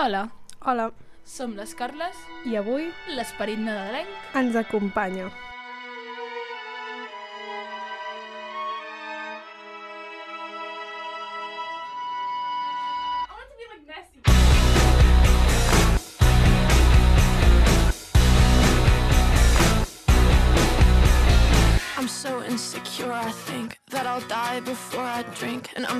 [0.00, 0.30] Hola,
[0.64, 0.86] Hola,
[1.28, 2.16] som les Carles,
[2.48, 2.86] i avui
[3.18, 4.08] l'esperit nadalenc.
[4.40, 5.26] ens acompanya.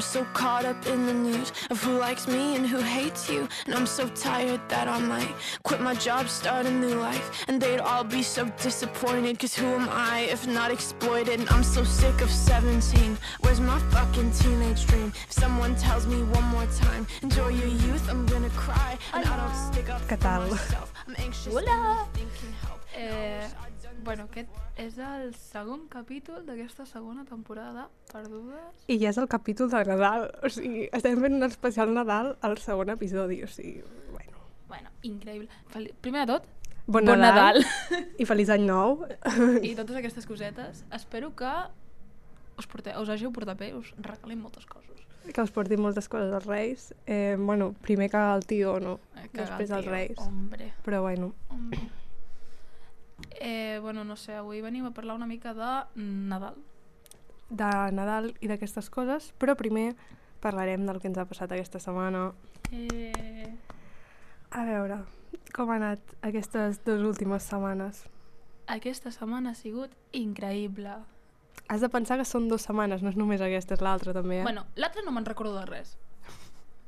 [0.01, 3.47] I'm so caught up in the news of who likes me and who hates you.
[3.67, 7.45] And I'm so tired that I might quit my job, start a new life.
[7.49, 11.41] And they'd all be so disappointed, cause who am I if not exploited?
[11.41, 13.19] And I'm so sick of 17.
[13.41, 15.13] Where's my fucking teenage dream?
[15.29, 18.97] If someone tells me one more time, enjoy your youth, I'm gonna cry.
[19.13, 20.95] And I don't stick up for myself.
[21.09, 22.09] I'm anxious, Hola.
[22.97, 23.47] Eh,
[24.05, 24.49] bueno, aquest
[24.81, 28.85] és el segon capítol d'aquesta segona temporada Perdudes.
[28.89, 32.57] I ja és el capítol de Nadal, o sigui, estem fent un especial Nadal al
[32.59, 33.83] segon episodi, o sigui,
[34.13, 34.47] bueno.
[34.69, 35.49] Bueno, increïble.
[35.69, 36.49] Fel Primer de tot,
[36.91, 37.61] Bon, bon Nadal.
[38.19, 39.05] I feliç any nou.
[39.63, 40.85] I totes aquestes cosetes.
[40.97, 41.51] Espero que
[42.59, 45.05] us, porteu, us hàgiu portat bé, us regalin moltes coses.
[45.31, 46.89] Que us portin moltes coses als Reis.
[47.07, 48.99] Eh, bueno, primer que el tio, no?
[49.15, 49.93] Eh, cagar, Després els tio.
[49.93, 50.19] Reis.
[50.25, 51.79] Hombre, Però bueno, hombre.
[53.41, 55.71] Eh, bueno, no sé, avui venim a parlar una mica de
[56.03, 56.55] Nadal.
[57.51, 59.97] de Nadal i d'aquestes coses, però primer
[60.41, 62.33] parlarem del que ens ha passat aquesta setmana.
[62.73, 63.55] Eh,
[64.51, 65.01] A veure,
[65.55, 68.05] com ha anat aquestes dues últimes setmanes?
[68.67, 70.93] aquesta setmana ha sigut increïble.
[71.69, 74.43] Has de pensar que són dues setmanes, no és només aquesta, és l'altra també, eh?
[74.43, 75.97] Bueno, l'altre no me'n recordo de res.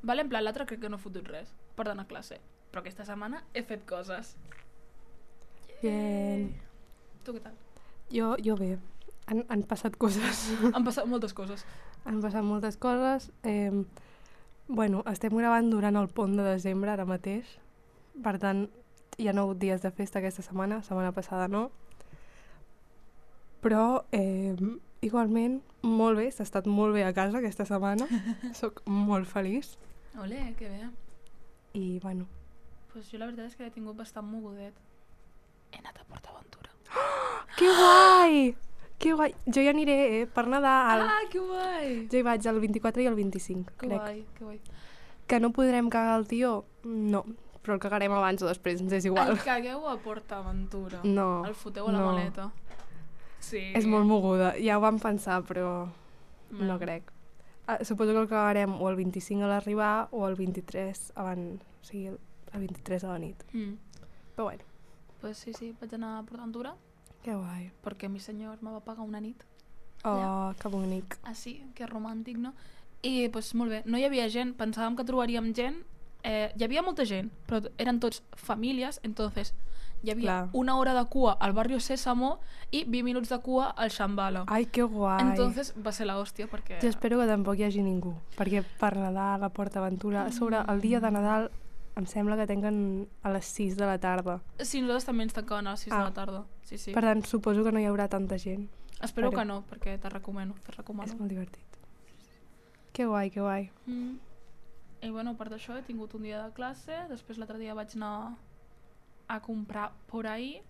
[0.02, 2.38] Vale, en plan, l'altre crec que no he fotut res per anar a classe.
[2.70, 4.36] Però aquesta setmana he fet coses.
[5.82, 6.48] Bien.
[7.26, 7.54] Tu què tal?
[8.12, 8.76] Jo, jo bé.
[9.30, 10.48] Han, han passat coses.
[10.74, 11.64] Han passat moltes coses.
[12.04, 13.30] han passat moltes coses.
[13.46, 13.70] Eh,
[14.68, 17.46] bueno, estem gravant durant el pont de desembre ara mateix.
[18.22, 18.64] Per tant,
[19.18, 21.68] hi ha nou dies de festa aquesta setmana, setmana passada no.
[23.62, 24.56] Però, eh,
[25.06, 28.08] igualment, molt bé, s'ha estat molt bé a casa aquesta setmana.
[28.60, 29.76] Soc molt feliç.
[30.18, 30.88] Ole, que bé.
[31.78, 32.26] I, bueno,
[32.92, 34.74] Pues jo la veritat és que l'he tingut bastant mogudet.
[36.12, 36.70] PortAventura.
[37.56, 38.56] que guai!
[38.98, 39.34] Que guai!
[39.46, 41.02] Jo hi aniré, eh, per Nadal.
[41.08, 42.08] Ah, que guai!
[42.12, 43.98] Jo hi vaig el 24 i el 25, Que crec.
[44.00, 44.60] guai, que guai.
[45.26, 46.64] Que no podrem cagar el tio?
[46.84, 47.24] No,
[47.62, 49.30] però el cagarem abans o després, ens és igual.
[49.34, 51.00] El cagueu a PortAventura.
[51.04, 52.12] No, El foteu a la no.
[52.12, 52.50] maleta.
[53.42, 53.72] Sí.
[53.74, 55.88] És molt moguda, ja ho vam pensar, però
[56.50, 56.78] no Bueno.
[56.78, 57.10] crec.
[57.66, 61.84] Ah, suposo que el cagarem o el 25 a l'arribar o el 23 abans, o
[61.84, 62.18] sigui, el
[62.52, 63.42] el 23 a la nit.
[63.54, 63.78] Mm.
[64.36, 64.62] Però bueno,
[65.22, 66.74] Pues sí, sí, vaig anar a PortAventura
[67.22, 67.70] que guai.
[67.84, 69.44] perquè mi senyor me va pagar una nit.
[70.04, 71.18] Oh, que bonic.
[71.22, 72.52] Ah, sí, que romàntic, no?
[73.02, 75.78] I, doncs, molt bé, no hi havia gent, pensàvem que trobaríem gent,
[76.24, 79.54] eh, hi havia molta gent, però eren tots famílies, entonces
[80.02, 80.48] hi havia Clar.
[80.58, 82.40] una hora de cua al barrio Sésamo
[82.72, 84.44] i 20 minuts de cua al Shambhala.
[84.48, 85.20] Ai, que guai.
[85.22, 86.80] Entonces va ser la hòstia perquè...
[86.82, 90.58] Jo espero que tampoc hi hagi ningú, perquè per Nadal, a Port Aventura, a sobre
[90.66, 91.50] el dia de Nadal
[91.96, 94.40] em sembla que tanquen a les 6 de la tarda.
[94.58, 96.04] Sí, nosaltres també ens tancaven a les 6 de Ah.
[96.04, 96.44] la tarda.
[96.62, 96.92] Sí, sí.
[96.92, 98.68] Per tant, suposo que no hi haurà tanta gent.
[99.02, 99.30] Espero espero.
[99.32, 101.10] que no, perquè te recomano, te recomano.
[101.12, 101.66] És molt divertit.
[102.92, 103.70] Que guai, que guai.
[103.86, 104.16] Mm.
[105.02, 107.96] I bueno, a part d'això he tingut un dia de classe, després l'altre dia vaig
[107.96, 108.36] anar
[109.28, 110.62] a comprar por ahí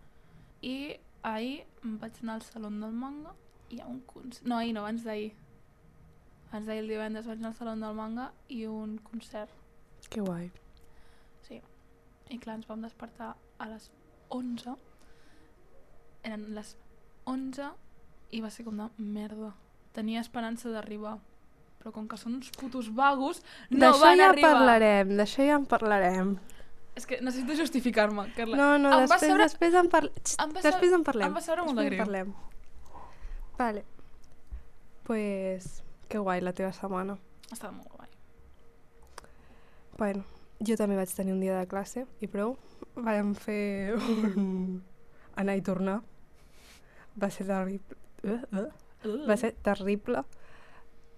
[0.63, 3.35] i ahir em vaig anar al Saló del Manga
[3.69, 4.47] i hi ha un concert...
[4.47, 5.35] No, ahir no, abans d'ahir.
[6.51, 9.51] Abans d'ahir el divendres vaig anar al Saló del Manga i un concert.
[10.09, 10.51] Que guai.
[12.33, 13.91] I clar, ens vam despertar a les
[14.33, 14.73] 11.
[16.25, 16.77] Eren les
[17.29, 17.67] 11
[18.33, 19.53] i va ser com de merda.
[19.93, 21.19] Tenia esperança d'arribar.
[21.83, 23.43] Però com que són uns putos vagos,
[23.75, 24.53] no van ja arribar.
[24.55, 26.37] parlarem, d'això ja en parlarem.
[26.95, 28.57] És que necessito justificar-me, Carla.
[28.57, 30.07] No, no, Em després, saber- després, en parl...
[30.13, 31.27] em va saber- després en parlem.
[31.27, 31.99] em va saber molt de greu.
[32.05, 32.33] Parlem.
[33.59, 33.85] Vale.
[35.03, 37.19] Pues, que guai la teva setmana.
[37.51, 38.09] Estava molt guai.
[39.99, 40.25] Bueno,
[40.67, 42.57] jo també vaig tenir un dia de classe i prou.
[42.95, 44.83] Vam fer un...
[45.41, 46.01] anar i tornar.
[47.19, 47.99] Va ser terrible.
[48.23, 48.69] Uh, uh.
[49.29, 50.25] Va ser terrible.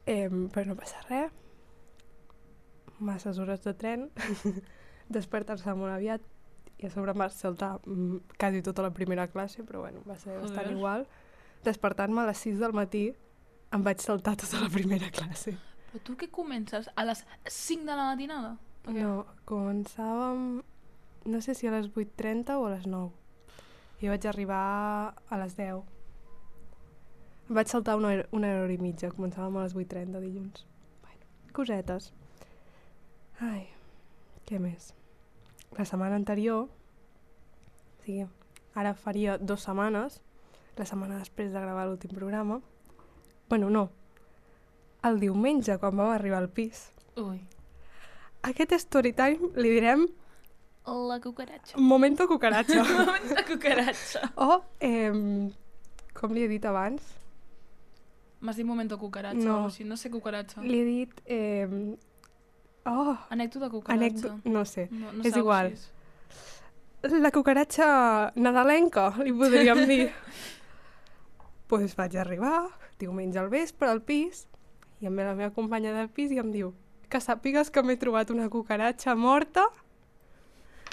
[0.07, 1.33] Eh, però no passa res.
[3.05, 4.09] Masses hores de tren.
[5.17, 6.25] Despertar-se molt aviat.
[6.81, 10.17] I a sobre em va saltar mm, quasi tota la primera classe, però bueno, va
[10.19, 10.77] ser bastant Joder.
[10.77, 11.07] igual.
[11.65, 13.07] Despertant-me a les 6 del matí
[13.75, 15.55] em vaig saltar tota la primera classe.
[15.91, 16.89] Però tu què comences?
[16.97, 18.57] A les 5 de la matinada?
[18.85, 20.63] Perquè- No, començàvem,
[21.27, 23.13] no sé si a les 8.30 o a les 9.
[24.03, 25.83] I vaig arribar a les 10.
[27.49, 30.67] Em vaig saltar una, una hora i mitja, començàvem a les 8.30 dilluns.
[31.03, 32.13] Bueno, cosetes.
[33.41, 33.67] Ai,
[34.47, 34.93] què més?
[35.77, 38.29] la setmana anterior, o sigui,
[38.79, 40.21] ara faria dues setmanes,
[40.79, 42.61] la setmana després de gravar l'últim programa,
[43.49, 43.89] bueno, no,
[45.03, 46.93] el diumenge, quan vam arribar al pis.
[47.17, 47.41] Ui.
[48.45, 50.07] Aquest story time li direm
[50.87, 51.79] La cucaratxa.
[51.81, 52.83] momento cucaratxa.
[52.97, 54.33] Moment de cucaratxa.
[54.37, 55.51] o, eh,
[56.13, 57.03] com li he dit abans,
[58.45, 59.61] M'has dit momento cucaratxa No.
[59.61, 60.61] o cosa, no sé cucaratxa.
[60.61, 61.21] li he dit...
[61.25, 61.97] Eh,
[62.85, 64.05] oh, Anècdota cucaratxa.
[64.05, 64.89] anècdota, no sé.
[64.93, 65.73] No, no És igual.
[65.73, 67.21] així.
[67.25, 70.11] La cucaratxa nadalenca, li podríem dir.
[71.67, 72.69] pues vaig arribar
[73.01, 74.45] diumenge al vespre al pis
[75.01, 76.75] i em ve la meva companya del pis i em diu
[77.15, 79.69] que sàpigues que m'he trobat una cucaratxa morta,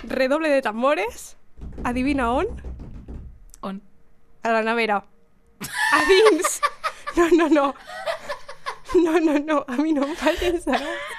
[0.06, 1.36] redoble de tambores,
[1.84, 2.52] adivina on?
[3.66, 3.82] On?
[4.44, 5.02] A la nevera.
[5.02, 6.60] A dins!
[7.18, 7.66] No, no, no.
[8.94, 11.10] No, no, no, a mi no em facis res.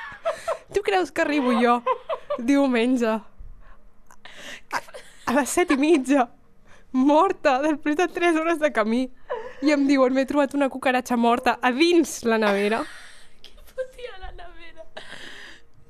[0.73, 1.75] Tu creus que arribo jo
[2.39, 4.81] diumenge a,
[5.27, 6.27] a les set i mitja,
[6.93, 9.07] morta, després de 3 hores de camí,
[9.63, 12.83] i em diuen m'he trobat una cucaratxa morta a dins la nevera?
[13.45, 14.85] Què fotia a la nevera?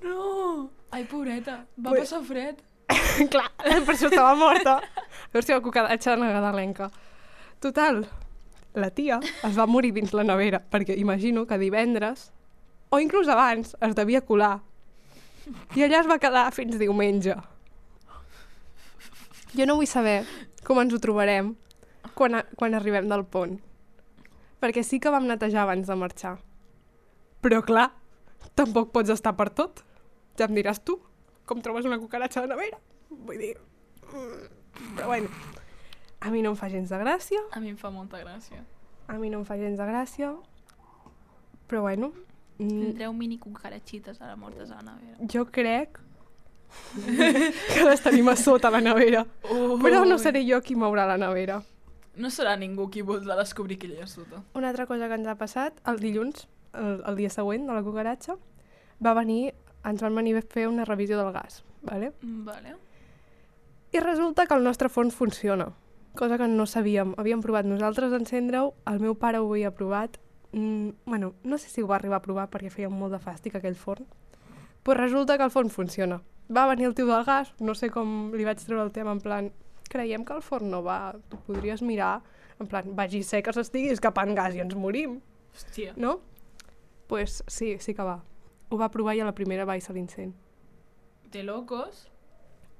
[0.03, 0.70] No!
[0.93, 2.61] Ai, pobreta, va Pues- passar fred.
[3.33, 4.77] Clar, per això estava morta.
[5.33, 6.91] Veus si la cucaratxa nadalenca.
[7.62, 8.03] Total,
[8.77, 12.31] la tia es va morir dins la nevera, perquè imagino que divendres,
[12.91, 14.59] o inclús abans, es devia colar.
[15.75, 17.35] I allà es va quedar fins diumenge.
[19.56, 20.23] Jo no vull saber
[20.65, 21.55] com ens ho trobarem
[22.15, 23.56] quan, a, quan arribem del pont.
[24.62, 26.37] Perquè sí que vam netejar abans de marxar.
[27.43, 27.88] Però clar,
[28.55, 29.83] tampoc pots estar per tot.
[30.38, 30.99] Ja em diràs tu,
[31.46, 32.79] com trobes una cucaratxa a la nevera.
[33.11, 33.55] Vull dir...
[34.12, 35.29] mm, Però bueno,
[36.20, 38.62] a mi no em fa gens de gràcia, A mi em fa molta gràcia.
[39.08, 40.31] a mi no em fa gens de gràcia,
[41.69, 42.12] però bueno,
[42.58, 45.19] mm, Tindreu mini cucaratxites ara mortes a la nevera.
[45.29, 45.99] jo crec
[47.75, 49.26] que les tenim a sota la nevera.
[49.50, 49.81] Ui.
[49.82, 51.62] Però no seré jo qui mourà la nevera.
[52.17, 54.43] No serà ningú qui voldrà descobrir qui hi ha sota.
[54.55, 57.82] Una altra cosa que ens ha passat, el dilluns, el, el dia següent de la
[57.82, 58.37] cucaratxa,
[59.05, 62.12] va venir, ens van venir a fer una revisió del gas, ¿vale?
[62.23, 62.76] Vale.
[63.93, 65.73] I resulta que el nostre forn funciona,
[66.14, 67.14] cosa que no sabíem.
[67.19, 70.19] Havíem provat nosaltres encendre-ho, el meu pare ho havia provat,
[70.52, 73.56] mm, bueno, no sé si ho va arribar a provar perquè feia molt de fàstic
[73.56, 74.06] aquell forn,
[74.82, 76.23] però resulta que el forn funciona.
[76.49, 79.20] Va venir el tio del gas, no sé com li vaig treure el tema, en
[79.20, 79.52] plan,
[79.88, 82.23] creiem que el forn no va, tu podries mirar,
[82.58, 85.20] en plan, vagi ser que s'estigui escapant gas i ens morim,
[85.52, 85.93] Hòstia.
[85.96, 86.20] no?
[87.12, 88.23] pues sí, sí que va.
[88.73, 90.33] Ho va provar i a la primera va ser l'incent.
[91.33, 92.07] De locos.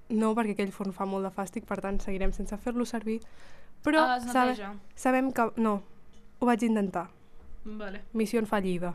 [0.09, 3.19] No, perquè aquell forn fa molt de fàstic, per tant seguirem sense fer-lo servir.
[3.85, 4.57] Però ah, sabe,
[4.97, 5.51] sabem que...
[5.61, 5.81] No,
[6.41, 7.11] ho vaig intentar.
[7.65, 8.07] Vale.
[8.17, 8.95] Missió fallida.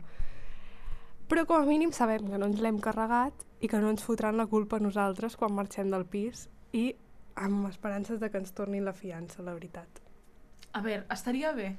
[1.28, 4.38] Però com a mínim sabem que no ens l'hem carregat i que no ens fotran
[4.40, 6.94] la culpa a nosaltres quan marxem del pis i
[7.36, 10.00] amb esperances de que ens tornin la fiança, la veritat.
[10.72, 11.76] A veure, estaria bé.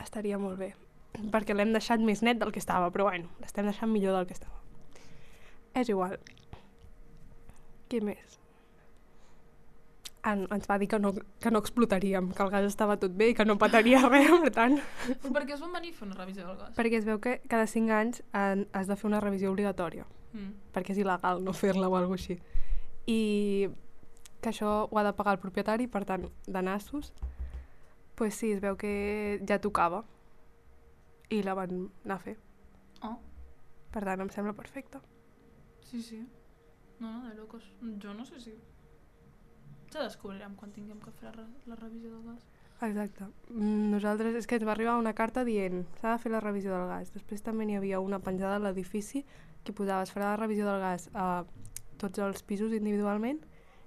[0.00, 0.72] Estaria molt bé,
[1.32, 4.36] perquè l'hem deixat més net del que estava, però bueno, l'estem deixant millor del que
[4.36, 4.58] estava.
[5.74, 6.18] És igual.
[7.88, 8.38] Què més?
[10.22, 11.10] En, ens va dir que no,
[11.42, 14.52] que no explotaríem, que el gas estava tot bé i que no petaria res, per
[14.54, 14.76] tant...
[15.08, 16.74] Però per què es van venir a fer una revisió del gas?
[16.76, 20.54] Perquè es veu que cada 5 anys en, has de fer una revisió obligatòria, Mm.
[20.72, 22.38] perquè és il·legal no fer-la o alguna així.
[23.04, 23.68] I
[24.40, 27.10] que això ho ha de pagar el propietari, per tant, de nassos,
[28.16, 30.06] pues sí, es veu que ja tocava
[31.32, 31.72] i la van
[32.04, 32.36] anar a fer.
[33.02, 33.16] Oh,
[33.92, 35.00] Per tant, em sembla perfecte.
[35.82, 36.20] sí, sí.
[37.00, 37.64] No, no, de locos.
[38.02, 38.52] Jo no sé si...
[39.92, 42.46] Ja descobrirem quan tinguem que fer la, re la revisió del gas.
[42.82, 43.26] Exacte.
[43.50, 46.72] Mm, Nosaltres, és que ens va arribar una carta dient s'ha de fer la revisió
[46.72, 47.10] del gas.
[47.12, 49.24] Després també n'hi havia una penjada a l'edifici
[49.64, 51.44] que posava es farà la revisió del gas a
[52.00, 53.42] tots els pisos individualment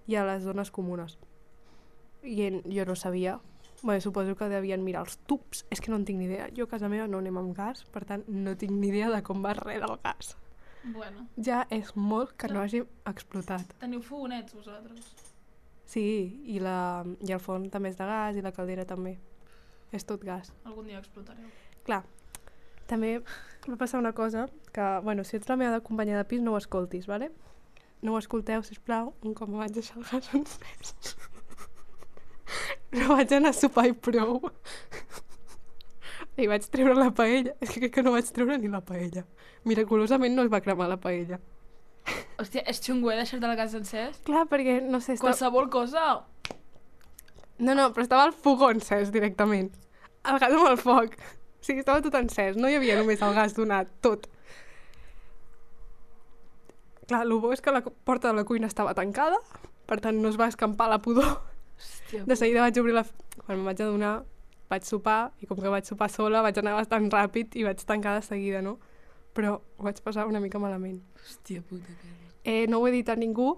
[0.08, 1.18] i a les zones comunes.
[2.24, 3.40] I en, jo no sabia.
[3.86, 5.64] Bé, suposo que devien mirar els tubs.
[5.70, 6.48] És que no en tinc ni idea.
[6.58, 9.22] Jo a casa meva no anem amb gas, per tant no tinc ni idea de
[9.24, 10.34] com va res del gas.
[10.86, 13.72] Bueno, Ja és molt que no hagi explotat.
[13.82, 15.08] teniu fogonets vosaltres?
[15.86, 19.18] Sí, i, la, i el forn també és de gas i la caldera també.
[19.92, 20.52] És tot gas.
[20.66, 21.46] Algun dia explotareu.
[21.86, 22.04] Clar,
[22.90, 23.20] també
[23.68, 26.58] va passar una cosa que, bueno, si ets la meva companya de pis no ho
[26.58, 27.32] escoltis, vale?
[28.02, 30.96] No ho escolteu, sisplau, un cop vaig deixar el gas encès.
[32.94, 34.38] No vaig anar a sopar i prou.
[36.38, 37.56] I vaig treure la paella.
[37.64, 39.26] És que crec que no vaig treure ni la paella.
[39.66, 41.40] Miraculosament no es va cremar la paella.
[42.38, 44.20] Hòstia, és xungo, eh, deixar-te el gas encès?
[44.28, 45.32] Clar, perquè, no sé, estava...
[45.32, 46.06] Qualsevol cosa...
[47.58, 49.72] No, no, però estava el fogó encès directament.
[50.28, 51.16] El gas amb el foc.
[51.16, 52.60] O sigui, estava tot encès.
[52.60, 54.28] No hi havia només el gas donat, tot.
[57.08, 59.40] Clar, el bo és que la porta de la cuina estava tancada,
[59.88, 61.38] per tant no es va escampar la pudor.
[61.78, 63.06] Hòstia, De seguida vaig obrir la...
[63.46, 64.14] Quan em vaig adonar,
[64.72, 68.16] vaig sopar, i com que vaig sopar sola, vaig anar bastant ràpid i vaig tancar
[68.20, 68.78] de seguida, no?
[69.36, 71.02] Però ho vaig passar una mica malament.
[71.20, 72.14] hòstia puta, que...
[72.46, 73.56] Eh, no ho he dit a ningú.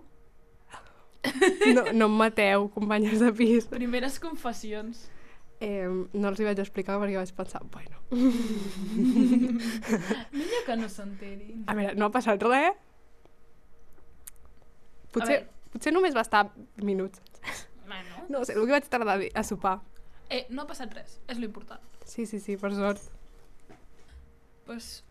[1.76, 3.66] No, no em mateu, companyes de pis.
[3.68, 5.10] Primeres confessions.
[5.60, 7.98] Eh, no els hi vaig explicar perquè vaig pensar, bueno,
[10.32, 11.64] Millor que no s'enterin.
[11.68, 12.78] a veure, no ha passat res.
[15.12, 15.48] Potser, veure.
[15.74, 16.44] potser només va estar
[16.86, 17.22] minuts.
[18.30, 19.80] No sé, el que vaig tardar a sopar.
[20.30, 21.84] Eh, no ha passat res, és l'important.
[22.06, 23.02] Sí, sí, sí, per sort.
[24.68, 25.04] pues,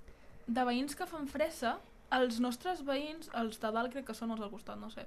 [0.47, 1.79] de veïns que fan fressa,
[2.13, 5.07] els nostres veïns, els de dalt crec que són els del costat, no sé,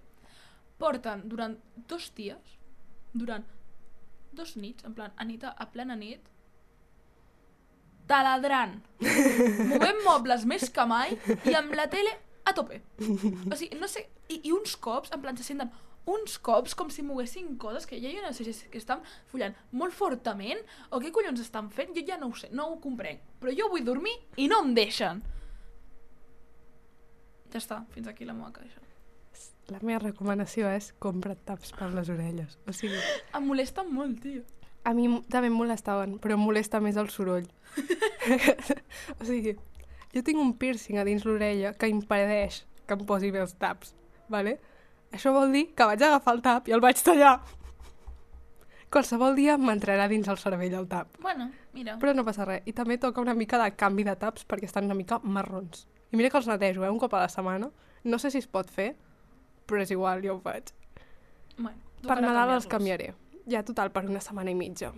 [0.82, 1.54] porten durant
[1.88, 2.58] dos dies,
[3.14, 3.46] durant
[4.34, 6.26] dos nits, en plan, a, nit, a plena nit,
[8.10, 8.80] taladrant,
[9.70, 11.14] movent mobles més que mai
[11.46, 12.16] i amb la tele
[12.50, 12.82] a tope.
[13.06, 15.70] O sigui, no sé, i, i uns cops, en plan, se senten
[16.10, 19.02] uns cops com si moguessin coses que ja jo no sé si és que estan
[19.32, 20.62] follant molt fortament
[20.92, 23.22] o què collons estan fent, jo ja no ho sé, no ho comprenc.
[23.42, 25.22] Però jo vull dormir i no em deixen.
[27.54, 28.82] Ja està, fins aquí la meva queixa.
[29.70, 32.56] La meva recomanació és compra't taps per les orelles.
[32.70, 32.98] O sigui,
[33.38, 34.42] Em molesta molt, tio.
[34.84, 37.46] a mi també em molestaven, però em molesta més el soroll.
[39.20, 39.56] o sigui,
[40.14, 43.94] jo tinc un piercing a dins l'orella que impedeix que em posi bé els taps,
[44.30, 44.58] vale?
[45.12, 47.40] Això vol dir que vaig agafar el tap i el vaig tallar.
[48.90, 51.18] Qualsevol dia m'entrarà dins el cervell el tap.
[51.22, 51.98] Bueno, mira.
[52.02, 52.64] Però no passa res.
[52.66, 55.88] I també toca una mica de canvi de taps perquè estan una mica marrons.
[56.12, 57.70] I mira que els netejo, eh, un cop a la setmana.
[58.04, 58.96] No sé si es pot fer,
[59.68, 60.72] però és igual, jo ho faig.
[61.58, 63.14] Bueno, Per Nadal els canviaré.
[63.50, 64.92] Ja, total, per una setmana i mitja.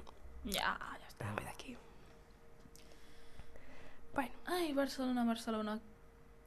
[0.46, 1.28] Ja, ja està.
[1.28, 1.76] A veure d'aquí.
[4.14, 5.80] Bueno, Ai, Barcelona, Barcelona.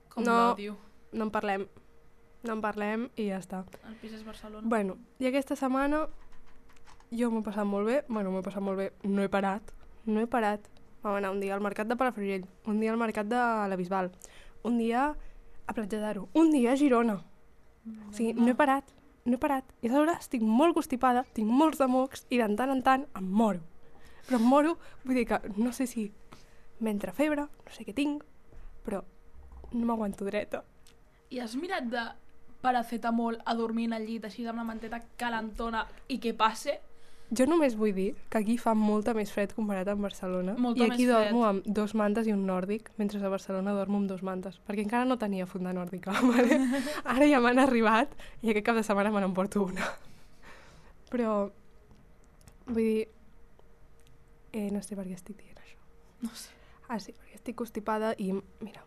[0.08, 0.32] Com No.
[0.50, 0.76] l'odio.
[1.12, 1.66] no en parlem.
[2.44, 3.62] No en parlem i ja està.
[3.88, 4.68] El pis és Barcelona.
[4.68, 6.04] Bueno, i aquesta setmana
[7.14, 8.02] jo m'ho he passat molt bé.
[8.08, 8.90] Bueno, m'ho he passat molt bé.
[9.08, 9.72] No he parat.
[10.04, 10.66] No he parat.
[11.04, 14.10] Vam anar un dia al mercat de Palafrugell, un dia al mercat de la Bisbal,
[14.64, 15.10] un dia
[15.66, 17.18] a Platja d'Aro, un dia a Girona.
[18.08, 18.88] O sigui, no he parat,
[19.28, 19.68] no he parat.
[19.82, 23.04] I a sobre estic molt constipada, tinc molts de mocs i de tant en tant
[23.20, 23.60] em moro.
[24.24, 26.06] Però em moro, vull dir que no sé si
[26.80, 28.24] m'entra febre, no sé què tinc,
[28.84, 29.02] però
[29.72, 30.64] no m'aguanto dreta.
[31.28, 32.08] I has mirat de
[32.64, 36.80] paracetamol a dormir al llit així amb la manteta calentona i què passe?
[37.34, 40.54] Jo només vull dir que aquí fa molta més fred comparat amb Barcelona.
[40.60, 41.30] Molta I aquí més fred.
[41.30, 44.84] dormo amb dos mantes i un nòrdic, mentre a Barcelona dormo amb dos mantes, perquè
[44.84, 46.12] encara no tenia funda nòrdica.
[46.32, 46.60] Vale?
[47.14, 49.88] Ara ja m'han arribat i aquest cap de setmana me n'emporto una.
[51.10, 51.34] Però,
[52.68, 53.08] vull dir,
[54.52, 55.80] eh, no sé per què estic dient això.
[56.22, 56.52] No sé.
[56.88, 58.30] Ah, sí, perquè estic constipada i,
[58.60, 58.84] mira,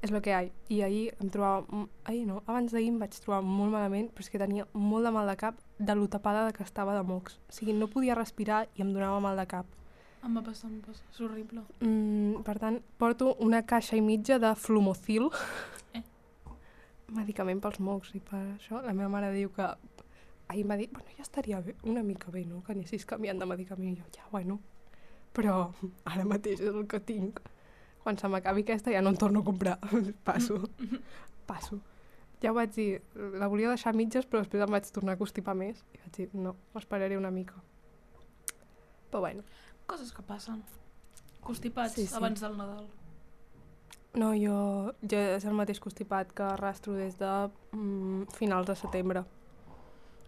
[0.00, 0.44] és el que hi ha.
[0.72, 1.84] I ahir em trobava...
[2.08, 5.12] Ahir no, abans d'ahir em vaig trobar molt malament, però és que tenia molt de
[5.14, 7.38] mal de cap de lo tapada que estava de mocs.
[7.48, 9.68] O sigui, no podia respirar i em donava mal de cap.
[10.24, 11.06] Em va passar, em va passar.
[11.12, 11.64] És horrible.
[11.80, 15.30] Mm, per tant, porto una caixa i mitja de flumocil.
[15.96, 16.04] Eh.
[17.16, 19.64] Medicament pels mocs i per això la meva mare diu que
[20.50, 23.40] ahir em va dir, bueno, ja estaria bé, una mica bé, no?, que anessis canviant
[23.40, 23.96] de medicament.
[23.96, 24.60] I jo, ja, bueno,
[25.36, 25.70] però
[26.04, 27.40] ara mateix és el que tinc.
[28.02, 29.78] Quan se m'acabi aquesta ja no en torno a comprar.
[30.24, 30.62] Passo,
[31.46, 31.80] passo.
[32.40, 33.02] Ja ho vaig dir,
[33.36, 35.82] la volia deixar mitges, però després em vaig tornar a constipar més.
[35.92, 37.58] I vaig dir, no, m'esperaré una mica.
[39.10, 39.42] Però bueno,
[39.90, 40.62] Coses que passen.
[41.42, 42.14] Constipats Sí, sí.
[42.14, 42.84] abans del Nadal.
[44.14, 47.30] No, jo, jo és el mateix constipat que arrastro des de
[47.72, 49.24] mm, finals de setembre.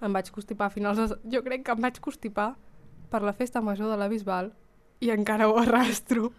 [0.03, 1.07] Em vaig constipar a finals de...
[1.31, 2.57] Jo crec que em vaig constipar
[3.11, 4.51] per la festa major de la Bisbal
[5.03, 6.33] i encara ho arrastro.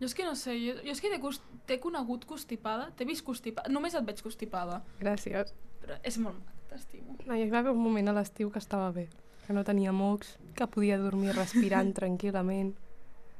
[0.00, 1.20] Jo és que no sé, jo, jo és que t'he
[1.66, 5.54] t'he conegut constipada, t'he vist constipada, només et veig constipada, Gràcies.
[5.80, 7.16] però és molt maca, t'estimo.
[7.26, 9.08] No, hi va haver un moment a l'estiu que estava bé,
[9.46, 12.74] que no tenia mocs, que podia dormir respirant tranquil·lament,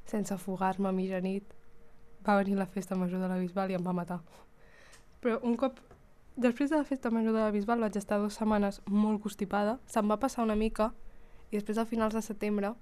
[0.07, 1.45] sense afogar-me a mitjanit.
[2.25, 4.21] Va venir la festa major de la Bisbal i em va matar.
[5.21, 5.81] Però un cop,
[6.37, 10.09] després de la festa major de la Bisbal vaig estar dues setmanes molt constipada, se'm
[10.09, 10.93] va passar una mica
[11.51, 12.75] i després a finals de setembre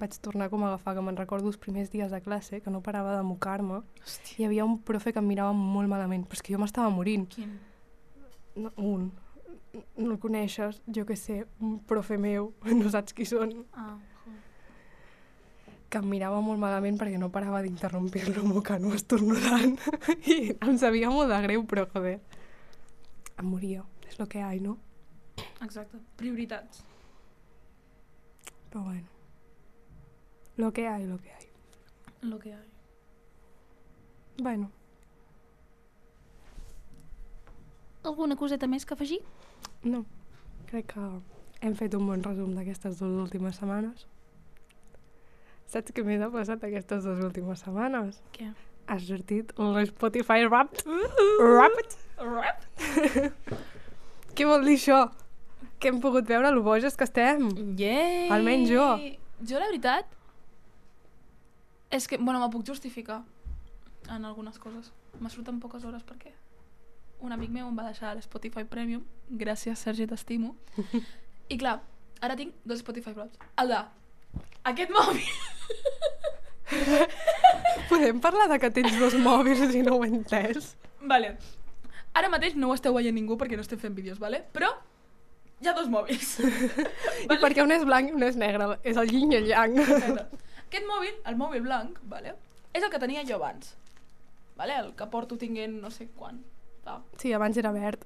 [0.00, 2.80] vaig tornar com a agafar, que me'n recordo els primers dies de classe, que no
[2.82, 3.82] parava de mocar-me.
[4.02, 4.38] Hòstia.
[4.38, 7.26] Hi havia un profe que em mirava molt malament, però és que jo m'estava morint.
[7.34, 7.58] Quin?
[8.56, 9.10] No, un.
[9.96, 13.96] No el coneixes, jo que sé, un profe meu, no saps qui són, Ah,
[15.90, 19.74] que em mirava molt malament perquè no parava d'interrompir-lo mocant o estornudant.
[20.34, 22.20] I em sabia molt de greu, però joder,
[23.36, 23.82] em moria.
[24.06, 24.76] És lo que hi ha, no?
[25.62, 25.98] Exacte.
[26.18, 26.84] Prioritats.
[28.70, 29.19] Però bueno.
[30.60, 31.46] Lo que hay, lo que hay.
[32.22, 32.68] Lo que hay.
[34.38, 34.70] Bueno.
[38.04, 39.20] alguna coseta més que afegir?
[39.84, 40.04] No,
[40.70, 41.06] crec que
[41.60, 44.06] hem fet un bon resum d'aquestes dues últimes setmanes.
[45.70, 48.20] Saps què més ha passat aquestes dues últimes setmanes?
[48.36, 48.50] Què?
[48.90, 50.82] Ha sortit el Spotify Wrapped.
[51.38, 51.98] Wrapped?
[52.20, 52.64] Rap?
[54.36, 55.04] Què vol dir això?
[55.80, 57.46] Que hem pogut veure lo boges que estem.
[57.78, 58.26] Yay!
[58.34, 58.88] Almenys jo.
[59.40, 60.10] Jo, la veritat,
[61.90, 63.22] és que, bueno, me puc justificar
[64.08, 64.92] en algunes coses.
[65.20, 66.32] Me surten poques hores perquè
[67.20, 69.04] un amic meu em va deixar l'Spotify Premium.
[69.28, 70.54] Gràcies, Sergi, t'estimo.
[71.52, 71.80] I clar,
[72.20, 73.38] ara tinc dos Spotify Wraps.
[73.60, 73.80] El de
[74.70, 75.28] aquest mòbil.
[77.90, 80.74] Podem parlar de que tens dos mòbils i no ho he entès?
[81.02, 81.34] Vale.
[82.14, 84.42] Ara mateix no ho esteu veient ningú perquè no estem fent vídeos, vale?
[84.54, 84.70] Però
[85.60, 86.38] hi ha dos mòbils.
[87.26, 88.76] I perquè un és blanc i un és negre.
[88.86, 89.76] És el yin i el yang.
[89.82, 90.46] Exacte.
[90.70, 92.36] Aquest mòbil, el mòbil blanc, vale?
[92.72, 93.74] és el que tenia jo abans.
[94.54, 94.76] Vale?
[94.78, 96.38] El que porto tinguent no sé quan.
[96.84, 97.00] Fa.
[97.18, 98.04] Sí, abans era verd.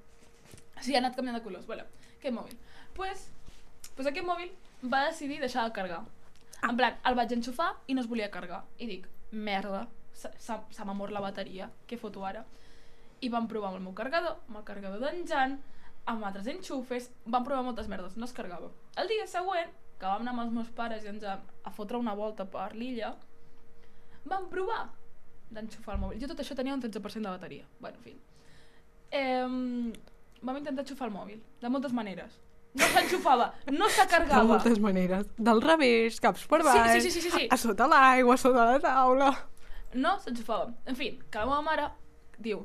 [0.81, 1.67] Sí, ha anat canviant de colors.
[1.69, 1.85] Vale.
[2.17, 2.57] Aquest mòbil.
[2.97, 3.27] Pues,
[3.99, 4.49] pues aquest mòbil
[4.89, 6.01] va decidir deixar de carregar.
[6.63, 6.71] Ah.
[6.71, 8.63] En plan, el vaig enxufar i no es volia carregar.
[8.79, 9.85] I dic, merda,
[10.17, 11.69] se m'ha mort la bateria.
[11.85, 12.47] Què foto ara?
[13.21, 15.59] I vam provar amb el meu carregador, amb el carregador d'en Jan,
[16.09, 18.71] amb altres enxufes, vam provar moltes merdes, no es carregava.
[19.01, 19.71] El dia següent,
[20.05, 22.75] que vam anar amb els meus pares i ens a, a fotre una volta per
[22.77, 23.15] l'illa,
[24.29, 24.83] vam provar
[25.55, 26.21] d'enxufar el mòbil.
[26.21, 27.65] Jo tot això tenia un 13% de bateria.
[27.81, 28.13] Bueno, en fi.
[29.15, 32.37] Eh, vam intentar enxufar el mòbil, de moltes maneres.
[32.75, 35.29] No s'enxufava, no se De moltes maneres.
[35.39, 37.49] Del revés, caps per Sí, baix, sí, sí, sí, sí.
[37.49, 39.33] a sota l'aigua, a sota la taula...
[39.95, 40.73] No s'enxufava.
[40.91, 41.85] En fi, que la meva mare
[42.43, 42.65] diu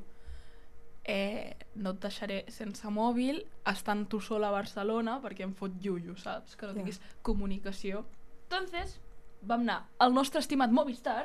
[1.09, 6.15] eh, no et deixaré sense mòbil estant tu sola a Barcelona perquè em fot llullo,
[6.21, 6.53] saps?
[6.59, 8.03] Que no tinguis comunicació.
[8.45, 8.99] Entonces,
[9.41, 11.23] vam anar al nostre estimat Movistar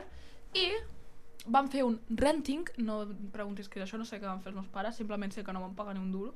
[0.57, 0.71] i
[1.45, 4.55] vam fer un renting, no em preguntis què és això, no sé què van fer
[4.55, 6.33] els meus pares, simplement sé que no van pagar ni un duro,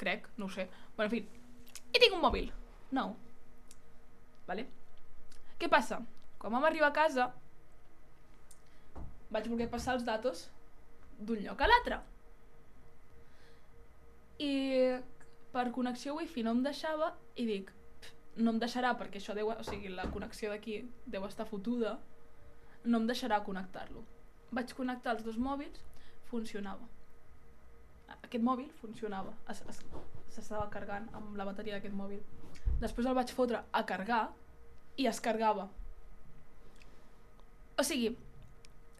[0.00, 0.68] crec, no ho sé.
[0.96, 2.48] Bueno, en fi, i tinc un mòbil
[2.96, 3.12] nou.
[4.48, 4.66] Vale?
[5.60, 6.00] Què passa?
[6.40, 7.28] Quan vam arribar a casa,
[9.34, 10.46] vaig voler passar els datos
[11.20, 12.00] d'un lloc a l'altre.
[14.38, 14.98] I
[15.52, 17.70] per connexió wifi no em deixava i dic,
[18.00, 21.98] "Pff, no em deixarà perquè això deu, o sigui, la connexió d'aquí deu estar fotuda,
[22.84, 24.04] no em deixarà connectar-lo.
[24.50, 25.80] Vaig connectar els dos mòbils,
[26.30, 26.86] funcionava.
[28.22, 29.84] Aquest mòbil funcionava, es- es-
[30.28, 32.20] s'estava carregant amb la bateria d'aquest mòbil.
[32.80, 34.32] Després el vaig fotre a carregar
[34.96, 35.68] i es carregava.
[37.78, 38.16] O sigui,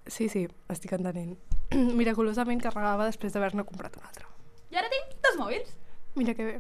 [0.07, 1.39] Sí, sí, estic entenent.
[1.99, 4.27] Miraculosament carregava després d'haver-ne comprat un altre.
[4.71, 5.75] i ara tinc dos mòbils.
[6.15, 6.57] Mira que bé.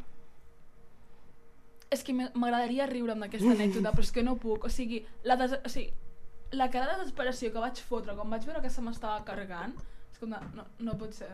[1.95, 4.65] És que m'agradaria riure amb aquesta anècdota, però és que no puc.
[4.67, 5.53] O sigui, la, des...
[5.65, 5.93] o sigui,
[6.59, 9.75] la cara de desesperació que vaig fotre quan vaig veure que se m'estava carregant,
[10.13, 11.31] és com de, no, no pot ser.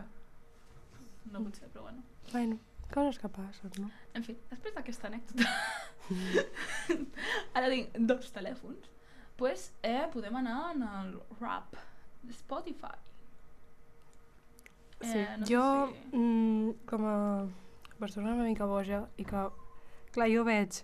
[1.31, 2.03] No pot ser, però bueno.
[2.31, 2.59] Bueno,
[2.93, 3.89] coses que passen, no?
[4.17, 5.49] En fi, després d'aquesta anècdota,
[7.57, 8.89] ara tinc dos telèfons,
[9.39, 11.73] pues, eh, podem anar en el rap
[12.21, 12.97] de Spotify.
[15.01, 16.50] Sí, Eh, no sé jo, si- mm,
[16.89, 17.17] com a
[17.99, 19.43] persona una mica boja, i que,
[20.15, 20.81] clar, jo veig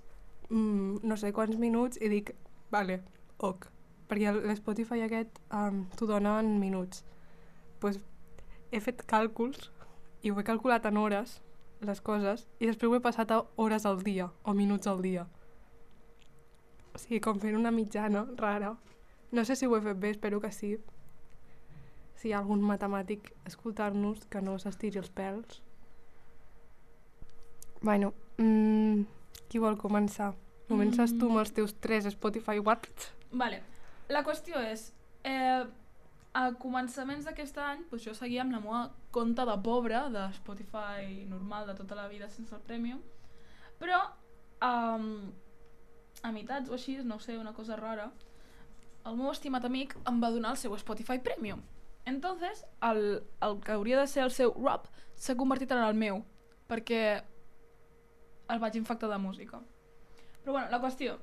[0.49, 2.33] mm, no sé quants minuts i dic,
[2.73, 3.01] vale,
[3.43, 3.67] ok,
[4.07, 7.03] perquè l'Spotify aquest um, t'ho dona en minuts.
[7.79, 7.99] pues,
[8.71, 9.69] he fet càlculs
[10.23, 11.37] i ho he calculat en hores,
[11.85, 15.27] les coses, i després ho he passat a hores al dia, o minuts al dia.
[16.93, 18.73] O sigui, com fent una mitjana rara.
[19.31, 20.77] No sé si ho he fet bé, espero que sí.
[22.17, 25.61] Si hi ha algun matemàtic escoltar-nos que no s'estiri els pèls.
[27.81, 29.01] Bueno, mm,
[29.49, 30.33] qui vol començar?
[30.67, 33.11] Comences tu amb els teus tres Spotify Wrapped?
[33.31, 33.61] Vale.
[34.09, 34.91] La qüestió és,
[35.23, 35.63] eh,
[36.33, 41.25] a començaments d'aquest any, doncs jo seguia amb la meva compte de pobre de Spotify
[41.29, 43.01] normal de tota la vida sense el Premium,
[43.79, 43.99] però
[44.61, 45.31] um,
[46.21, 48.11] a meitats o així, no sé, una cosa rara,
[49.05, 51.61] el meu estimat amic em va donar el seu Spotify Premium.
[52.05, 56.21] Entonces, el, el que hauria de ser el seu rap s'ha convertit en el meu,
[56.69, 57.23] perquè
[58.49, 59.59] el vaig infectar de música.
[60.43, 61.17] Però bueno, la qüestió,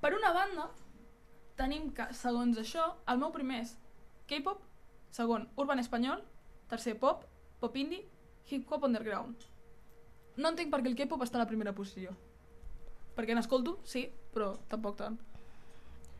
[0.00, 0.68] per una banda,
[1.58, 3.74] tenim que, segons això, el meu primer és
[4.30, 4.60] K-pop,
[5.14, 6.22] segon, urban espanyol,
[6.70, 7.24] tercer, pop,
[7.58, 8.04] pop indie,
[8.48, 9.48] hip-hop underground.
[10.38, 12.14] No entenc per què el K-pop està a la primera posició.
[13.16, 15.18] Perquè n'escolto, sí, però tampoc tant.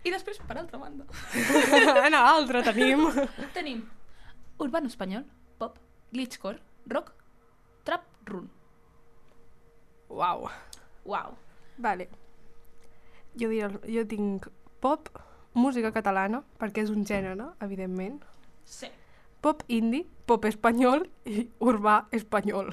[0.02, 1.06] I després, per altra banda,
[2.06, 3.06] en l'altre tenim...
[3.54, 3.84] tenim
[4.58, 5.26] urban espanyol,
[5.58, 5.78] pop,
[6.10, 6.58] glitchcore,
[6.90, 7.12] rock,
[7.86, 8.48] trap, run.
[10.08, 10.48] Uau.
[11.04, 11.36] Uau.
[11.78, 12.08] Vale.
[13.38, 14.48] Jo, diré, jo tinc
[14.82, 15.08] pop,
[15.54, 18.22] música catalana, perquè és un gènere, evidentment.
[18.64, 18.90] Sí.
[19.40, 22.72] pop indie, pop espanyol i urbà espanyol.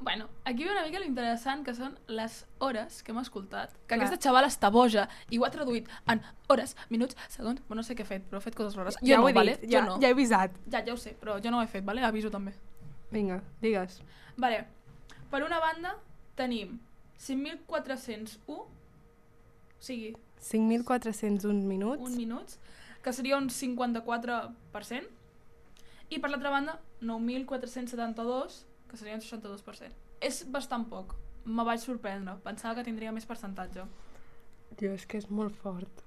[0.00, 3.74] Bueno, aquí ve una mica l'interessant que són les hores que hem escoltat.
[3.84, 3.98] Que Clar.
[4.00, 7.60] aquesta xavala està boja i ho ha traduït en hores, minuts, segons...
[7.68, 8.96] Bueno, no sé què he fet, però he fet coses rares.
[9.02, 9.58] Jo ja no, ho he vale?
[9.60, 9.98] dit, jo ja, no.
[10.00, 10.56] ja he avisat.
[10.72, 12.02] Ja, ja ho sé, però jo no ho he fet, vale?
[12.08, 12.56] Aviso també.
[13.12, 14.00] Vinga, digues.
[14.40, 14.64] Vale.
[15.30, 15.94] Per una banda,
[16.36, 16.78] tenim
[17.20, 18.66] 5.401, o
[19.78, 22.02] sigui, 5.401 minuts.
[22.02, 22.58] un minuts,
[23.02, 25.06] que seria un 54%,
[26.10, 29.92] i per l'altra banda, 9.472, que seria un 62%.
[30.20, 31.14] És bastant poc.
[31.44, 32.34] Me vaig sorprendre.
[32.44, 33.86] Pensava que tindria més percentatge.
[34.76, 36.02] Dios, és que és molt fort.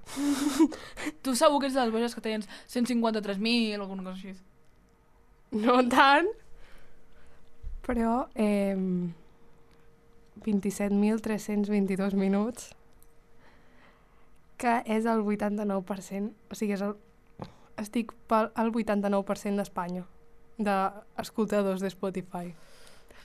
[1.23, 4.35] Tu segur que ets de les boges que tens 153.000 o alguna cosa així.
[5.53, 6.29] No tant,
[7.83, 8.77] però eh,
[10.45, 12.71] 27.322 minuts,
[14.57, 16.95] que és el 89%, o sigui, és el,
[17.81, 20.05] estic pel al 89% d'Espanya,
[20.57, 22.53] d'escoltadors de Spotify.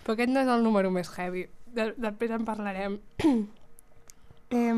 [0.03, 2.99] Però aquest no és el número més heavy, de, després en parlarem.
[4.59, 4.75] eh,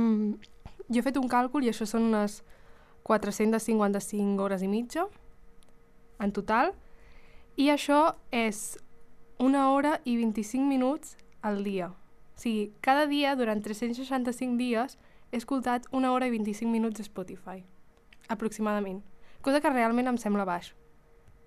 [0.91, 2.43] jo he fet un càlcul i això són unes
[3.07, 5.07] 455 hores i mitja
[6.21, 6.75] en total,
[7.57, 8.03] i això
[8.35, 8.77] és
[9.41, 11.89] una hora i 25 minuts al dia.
[11.91, 14.99] O sigui, cada dia, durant 365 dies,
[15.33, 17.65] he escoltat una hora i 25 minuts de Spotify,
[18.29, 19.03] aproximadament.
[19.41, 20.75] Cosa que realment em sembla baix,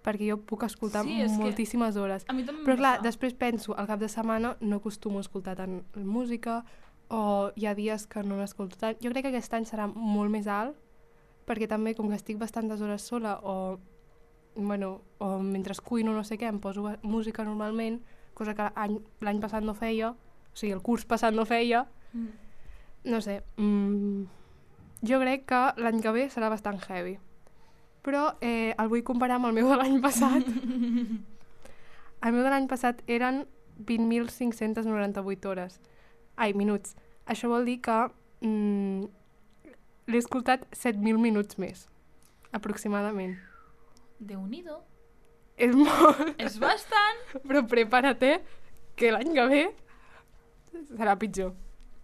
[0.03, 2.25] perquè jo puc escoltar Sí, és que- moltíssimes hores.
[2.65, 6.63] Però clar, després penso, al cap de setmana no acostumo a escoltar tant música
[7.09, 8.97] o hi ha dies que no n'escolto tant.
[9.01, 10.75] Jo crec que aquest any serà molt més alt
[11.45, 13.77] perquè també com que estic bastantes hores sola o,
[14.55, 18.01] bueno, o mentre cuino no sé què em poso música normalment,
[18.33, 22.27] cosa que any- l'any passat no feia, o sigui, el curs passat no feia, Mm.
[23.05, 24.23] no sé, mm,
[25.01, 27.17] jo crec que l'any que ve serà bastant heavy.
[28.03, 30.43] Però eh, el vull comparar amb el meu de l'any passat.
[32.23, 33.45] el meu de l'any passat eren
[33.79, 35.79] 20.598 hores.
[36.35, 36.95] Ai, minuts.
[37.25, 37.95] Això vol dir que
[38.41, 39.05] mm,
[40.07, 41.87] l'he escoltat 7.000 minuts més,
[42.51, 43.37] aproximadament.
[44.19, 44.79] Déu-n'hi-do.
[45.57, 47.19] És molt, És bastant.
[47.45, 48.41] però prepara't
[48.95, 49.63] que l'any que ve
[50.97, 51.53] serà pitjor.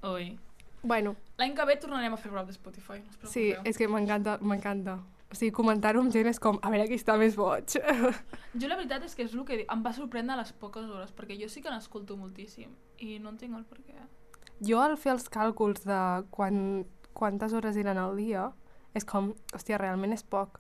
[0.03, 0.37] Ui.
[0.83, 3.87] Bueno, L'any que ve tornarem a fer rap de Spotify, no us sí, és que
[3.87, 4.99] m'encanta, m'encanta.
[5.29, 7.75] O sigui, comentar-ho amb gent és com, a veure qui està més boig.
[8.59, 11.37] Jo la veritat és que és el que em va sorprendre les poques hores, perquè
[11.39, 13.97] jo sí que n'escolto moltíssim i no entenc el per què.
[14.65, 15.99] Jo al fer els càlculs de
[16.31, 18.47] quan, quantes hores eren al dia,
[18.97, 20.59] és com, hòstia, realment és poc.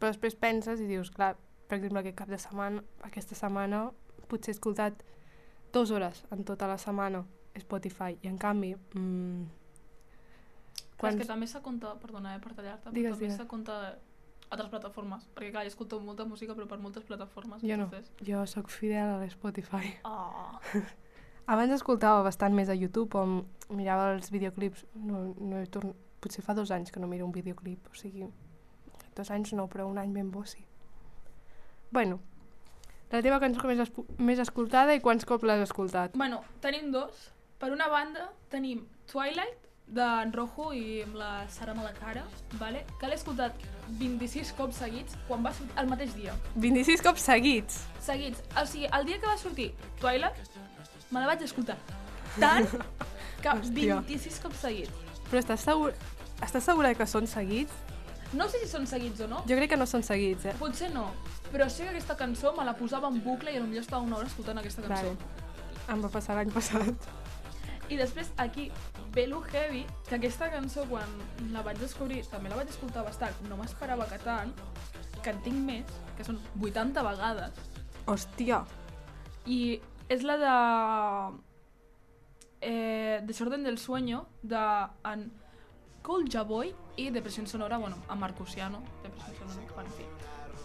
[0.00, 1.34] Però després penses i dius, clar,
[1.68, 3.84] per exemple, aquest cap de setmana, aquesta setmana,
[4.32, 5.04] potser he escoltat
[5.74, 7.22] dues hores en tota la setmana
[7.60, 9.60] Spotify, i en canvi, mm,
[11.00, 11.16] Quan...
[11.16, 13.76] És que també s'ha compte, perdona eh, per tallar-te, Digues, també s'ha compte
[14.50, 17.62] altres plataformes, perquè clar, jo escolto molta música però per moltes plataformes.
[17.62, 19.94] Jo no, entonces- jo sóc fidel a l'Spotify.
[20.04, 20.58] Oh.
[21.52, 23.40] Abans escoltava bastant més a YouTube, on
[23.74, 25.94] mirava els videoclips, no, no he torn...
[26.20, 28.26] potser fa dos anys que no miro un videoclip, o sigui,
[29.20, 30.64] dos anys no, però un any ben bo sí.
[31.90, 32.20] Bueno,
[33.10, 36.14] la teva cançó més, espu- més escoltada i quants cops l'has escoltat?
[36.16, 37.28] Bueno, tenim dos.
[37.60, 42.22] Per una banda, tenim Twilight, d'en Rojo i amb la Sara Malacara,
[42.60, 42.84] vale?
[43.00, 43.56] que l'he escoltat
[43.98, 46.36] 26 cops seguits quan va sortir el mateix dia.
[46.54, 47.80] 26 cops seguits!
[48.06, 48.44] Seguits.
[48.54, 50.38] O sigui, el dia que va sortir Twilight,
[51.10, 51.76] me la vaig escoltar
[52.38, 52.70] tant
[53.42, 53.98] que Hòstia.
[54.06, 54.94] 26 cops seguits.
[55.26, 55.90] Però estàs, segur...
[56.46, 57.74] estàs segura que són seguits?
[58.32, 60.54] No sé si són seguits o no, Jo crec que no són seguits, eh?
[60.60, 61.08] potser no,
[61.50, 64.30] però sé que aquesta cançó me la posava en bucle i potser estava una hora
[64.30, 65.14] escoltant aquesta cançó.
[65.14, 65.48] Vale.
[65.90, 67.08] Em va passar l'any passat.
[67.90, 68.68] I després aquí
[69.10, 71.10] ve lo heavy, que aquesta cançó quan
[71.50, 74.54] la vaig descobrir també la vaig escoltar bastant, no m'esperava que tant,
[75.24, 77.58] que en tinc més, que són 80 vegades.
[78.06, 78.62] Hòstia!
[79.46, 80.54] I és la de...
[82.62, 84.62] Eh, Desorden del sueño, de
[85.10, 85.30] en
[86.02, 90.06] Colja Boy i Depressió sonora, bueno, a Marcusiano, Depressió sonora, en fi,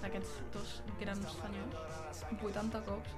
[0.01, 3.09] d'aquests dos grans senyors, 80 cops.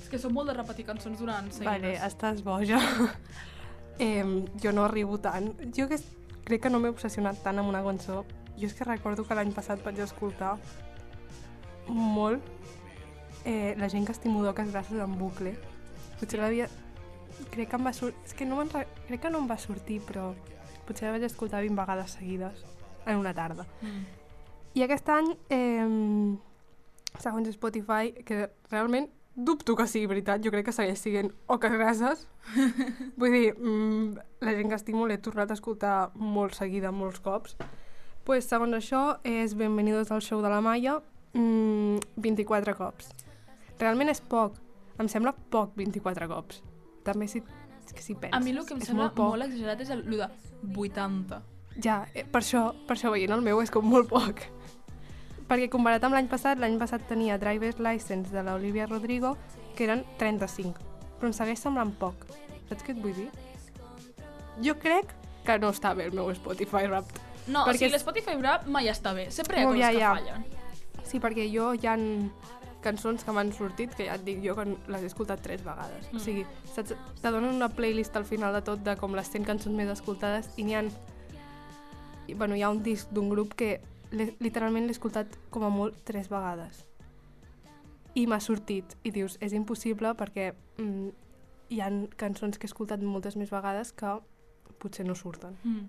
[0.00, 1.70] És que són molt de repetir cançons durant seguides.
[1.70, 2.80] Vale, estàs boja.
[4.06, 4.24] eh,
[4.62, 5.52] jo no arribo tant.
[5.76, 6.00] Jo que
[6.48, 8.24] crec que no m'he obsessionat tant amb una cançó.
[8.56, 10.56] Jo és que recordo que l'any passat vaig escoltar
[11.90, 12.42] molt
[13.44, 15.54] eh, La gent que estimo d'oques gràcies en bucle.
[16.20, 16.68] Potser l'havia...
[17.50, 18.20] Crec que em va sortir...
[18.26, 18.86] És que no re...
[19.08, 20.30] crec que no em va sortir, però
[20.86, 22.64] potser la vaig escoltar 20 vegades seguides
[23.06, 23.66] en una tarda.
[23.80, 24.04] Mm.
[24.78, 25.86] I aquest any, eh,
[27.18, 32.26] segons Spotify, que realment dubto que sigui veritat, jo crec que segueix sent oques grasses.
[33.20, 37.56] Vull dir, mm, la gent que estimo l'he tornat a escoltar molt seguida, molts cops,
[38.24, 41.00] pues, segons això, és Benvenidos al show de la Maia
[41.32, 43.14] mm, 24 cops.
[43.80, 44.58] Realment és poc.
[45.00, 46.60] Em sembla poc 24 cops.
[47.04, 47.42] També si,
[47.96, 48.36] si penses.
[48.36, 49.30] A mi el que em és sembla molt poc.
[49.34, 50.28] molt exagerat és el, el de
[50.76, 51.40] 80.
[51.80, 54.42] Ja, eh, per això, per això veient el meu és com molt poc.
[55.50, 59.36] Perquè comparat amb l'any passat, l'any passat tenia Driver's License de l'Olivia Rodrigo,
[59.76, 60.78] que eren 35.
[61.18, 62.26] Però em segueix semblant poc.
[62.68, 63.30] Saps què et vull dir?
[64.62, 65.10] Jo crec
[65.46, 67.18] que no està bé el meu Spotify Wrapped.
[67.50, 69.30] No, Perquè o sigui, l'Spotify Rap mai està bé.
[69.34, 70.10] Sempre hi ha No, coses ja, que ja.
[70.14, 70.44] fallen.
[71.08, 72.04] Sí, perquè jo hi han
[72.84, 76.08] cançons que m'han sortit, que ja et dic jo que les he escoltat tres vegades.
[76.10, 76.16] Mm.
[76.16, 76.94] O sigui, saps?
[77.20, 80.50] te donen una playlist al final de tot de com les 100 cançons més escoltades
[80.56, 80.84] i n'hi ha...
[82.26, 83.80] I, bueno, hi ha un disc d'un grup que
[84.12, 86.84] literalment l'he escoltat com a molt tres vegades.
[88.14, 88.96] I m'ha sortit.
[89.06, 91.08] I dius, és impossible perquè mm,
[91.70, 94.18] hi han cançons que he escoltat moltes més vegades que
[94.82, 95.56] potser no surten.
[95.62, 95.88] Mm.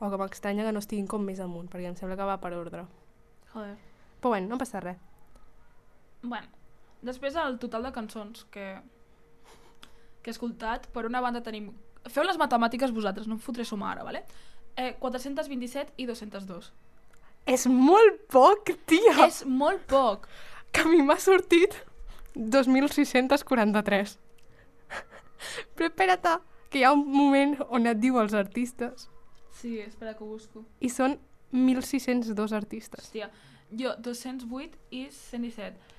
[0.00, 2.54] O que m'estranya que no estiguin com més amunt, perquè em sembla que va per
[2.56, 2.86] ordre.
[3.52, 3.76] Joder.
[4.20, 5.09] Però bueno, no passa res.
[6.22, 6.46] Bueno,
[7.02, 8.66] després el total de cançons que,
[10.22, 11.70] que he escoltat, per una banda tenim...
[12.08, 14.24] Feu les matemàtiques vosaltres, no em fotré sumar ara, vale?
[14.76, 16.70] Eh, 427 i 202.
[17.50, 19.26] És molt poc, tia!
[19.26, 20.28] És molt poc.
[20.72, 21.76] Que a mi m'ha sortit
[22.36, 24.16] 2.643.
[25.76, 26.28] Però espera't,
[26.70, 29.08] que hi ha un moment on et diu els artistes
[29.60, 30.62] Sí, espera que ho busco.
[30.80, 31.18] i són
[31.52, 33.08] 1.602 artistes.
[33.08, 33.30] Hòstia,
[33.76, 35.89] jo 208 i 117.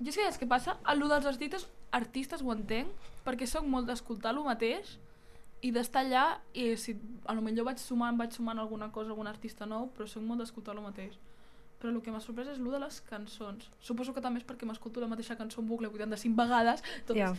[0.00, 0.78] Jo és que passa?
[0.88, 2.88] El lo dels artistes, artistes ho entenc,
[3.26, 4.96] perquè sóc molt d'escoltar el mateix
[5.60, 6.24] i d'estar allà
[6.56, 6.94] i si
[7.28, 10.40] a lo millor vaig sumant, vaig sumant alguna cosa, algun artista nou, però sóc molt
[10.40, 11.18] d'escoltar el mateix.
[11.80, 13.68] Però el que m'ha sorprès és el de les cançons.
[13.80, 16.82] Suposo que també és perquè m'escolto la mateixa cançó en bucle 85 vegades.
[17.06, 17.34] Tot Ja.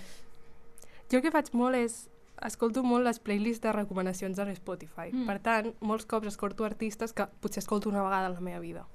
[1.11, 2.07] Jo el que faig molt és
[2.45, 5.09] escolto molt les playlists de recomanacions de Spotify.
[5.11, 5.23] Mm.
[5.23, 5.27] Mm.
[5.27, 8.87] Per tant, molts cops escolto artistes que potser escolto una vegada en la meva vida.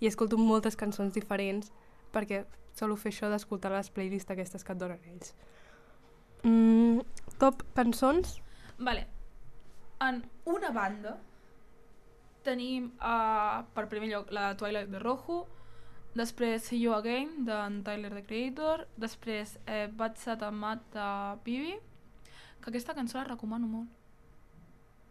[0.00, 1.72] I escolto moltes cançons diferents
[2.12, 2.44] perquè
[2.76, 5.34] solo fer això d'escoltar les playlists aquestes que et donen ells.
[6.42, 7.02] Mm,
[7.38, 8.38] top cançons?
[8.78, 9.06] Vale.
[10.02, 11.16] En una banda
[12.42, 15.44] tenim uh, per primer lloc la de Twilight de Rojo,
[16.18, 21.08] després See You Again d'en Tyler the Creator, després eh, Bad Sat Mat de
[21.44, 21.76] Bibi,
[22.62, 23.88] que aquesta cançó la recomano molt.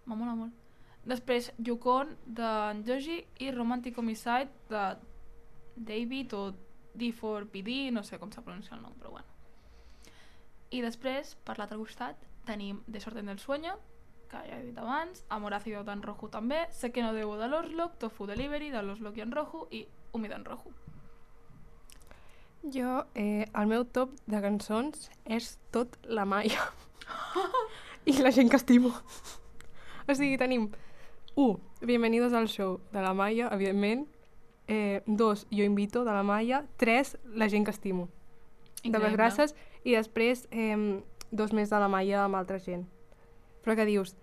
[0.05, 0.57] M'amola molt.
[1.07, 4.83] Després Yukon d'en Joji i Romantic Homicide de
[5.75, 6.43] David o
[6.95, 9.27] D4PD, no sé com se pronuncia el nom, però bueno.
[10.71, 13.77] I després, per l'altre costat, tenim Desorden del Sueño,
[14.31, 17.49] que ja he dit abans, Amor Ácido d'en Rojo també, Sé que no debo de
[17.51, 20.71] l'Oslock, Tofu Delivery de l'Oslock i en Rojo i Humida en Rojo.
[22.63, 26.69] Jo, eh, el meu top de cançons és tot la Maia.
[28.05, 28.93] I la gent que estimo.
[30.07, 30.69] O sigui, tenim
[31.35, 31.59] 1.
[31.81, 34.07] Bienvenidos al show de la Maia, evidentment.
[34.67, 35.47] Eh, 2.
[35.51, 36.65] Jo invito de la Maia.
[36.77, 37.17] 3.
[37.35, 38.09] La gent que estimo.
[38.83, 39.55] De les gràcies.
[39.83, 42.85] I després eh, dos més de la Maia amb altra gent.
[43.63, 44.15] Però què dius?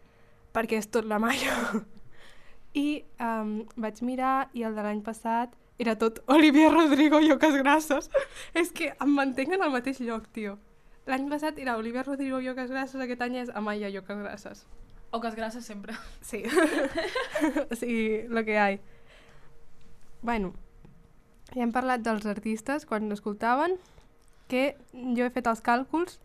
[0.55, 1.57] Perquè és tot la Maia.
[2.74, 7.55] I um, vaig mirar i el de l'any passat era tot Olivia Rodrigo i Oques
[7.62, 8.11] Grasses.
[8.61, 10.59] És que em mantenc en el mateix lloc, tio.
[11.09, 14.66] L'any passat era Olivia Rodrigo i Oques Grasses, aquest any és Amaya i Oques Grasses.
[15.11, 15.94] O que es gràcies sempre.
[16.20, 16.42] Sí.
[17.81, 18.81] sigui, lo que hay.
[20.22, 20.52] Bueno,
[21.54, 23.76] ja hem parlat dels artistes quan l'escoltaven,
[24.48, 26.18] que jo he fet els càlculs.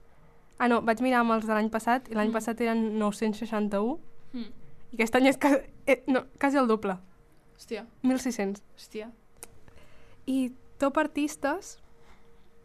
[0.60, 2.34] Ah, no, vaig mirar amb els de l'any passat, i l'any Mm.
[2.34, 4.00] passat eren 961,
[4.34, 4.52] Mm.
[4.92, 5.50] i aquest any és ca
[5.88, 6.98] eh, no, quasi el doble,
[7.58, 8.62] Hòstia, 1.600.
[8.78, 9.12] hòstia.
[10.26, 11.80] I top artistes,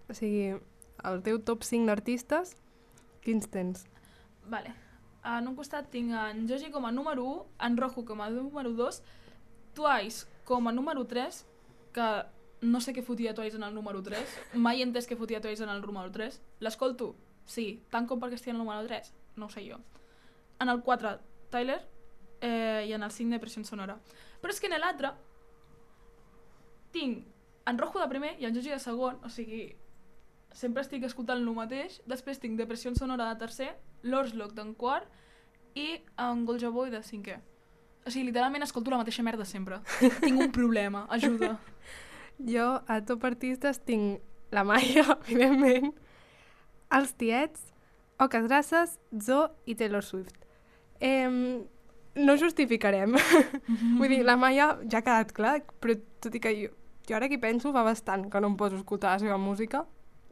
[0.08, 0.54] o sigui,
[1.04, 2.56] el teu top 5 d'artistes,
[3.22, 3.86] quins tens?
[4.48, 4.72] Vale.
[5.24, 8.70] En un costat tinc en Joji com a número 1, en Rojo com a número
[8.72, 9.02] 2,
[9.74, 11.44] Twice com a número 3,
[11.92, 12.08] que
[12.64, 15.66] no sé què fotia Twice en el número 3, mai he entès què fotia Twice
[15.66, 16.40] en el número 3.
[16.64, 17.12] L'escolto?
[17.44, 17.82] Sí.
[17.92, 19.12] Tant com perquè estigui en el número 3?
[19.36, 19.76] No ho sé jo.
[20.58, 21.18] En el 4,
[21.52, 21.82] Tyler,
[22.40, 23.98] eh, i en el 5, Depressió Sonora.
[24.40, 25.12] Però és que en l'altre
[26.92, 27.26] tinc
[27.68, 29.76] en Rojo de primer i en Joji de segon, o sigui,
[30.56, 32.00] sempre estic escoltant el mateix.
[32.08, 35.12] Després tinc Depressió Sonora de tercer, l'Orslock d'en quart
[35.76, 37.38] i en Golja Boy de cinquè.
[38.08, 39.82] O sigui, literalment escolto la mateixa merda sempre.
[40.22, 41.58] Tinc un problema, ajuda.
[42.38, 44.20] Jo, a top artistes, tinc
[44.54, 45.90] la Maia, evidentment,
[46.94, 47.64] els tiets,
[48.22, 48.92] Oques Grasses,
[49.26, 50.46] Zo i Taylor Swift.
[51.02, 51.26] Eh,
[52.14, 53.18] no justificarem.
[53.98, 56.70] Vull dir, la Maia ja ha quedat clar, però tot i que jo,
[57.10, 59.82] jo ara que penso fa bastant que no em poso a escoltar la seva música,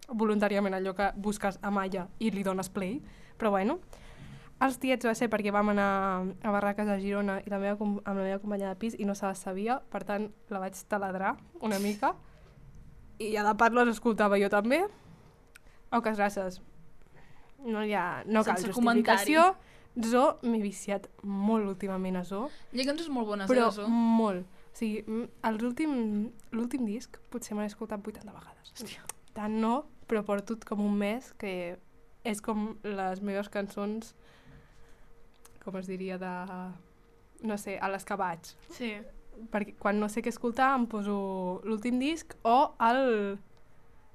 [0.06, 3.00] voluntàriament allò que busques a Maia i li dones play,
[3.36, 3.80] però bueno.
[4.64, 5.88] Els tiets va ser perquè vam anar
[6.40, 9.14] a Barraques a Girona i la meva, amb la meva companya de pis i no
[9.14, 12.14] se les sabia, per tant la vaig taladrar una mica
[13.18, 14.82] i a la part les escoltava jo també.
[15.94, 16.60] Auques gràcies.
[17.64, 18.22] No hi ha...
[18.26, 19.54] No cal Sense justificació.
[20.04, 22.42] Zo, m'he viciat molt últimament a Zo,
[22.76, 23.86] Hi ha cançons molt bones, però eh, Zo?
[23.88, 24.44] molt.
[24.44, 28.74] O sigui, mm, l'últim disc potser m'he escoltat 80 vegades.
[28.74, 29.06] Hòstia.
[29.32, 31.78] Tant no, però porto com un mes que
[32.28, 34.12] és com les meves cançons,
[35.66, 36.32] com es diria, de...
[37.46, 38.52] no sé, a les que vaig.
[38.72, 38.94] Sí.
[39.52, 41.16] Perquè quan no sé què escoltar em poso
[41.66, 42.56] l'últim disc o
[42.88, 43.36] el...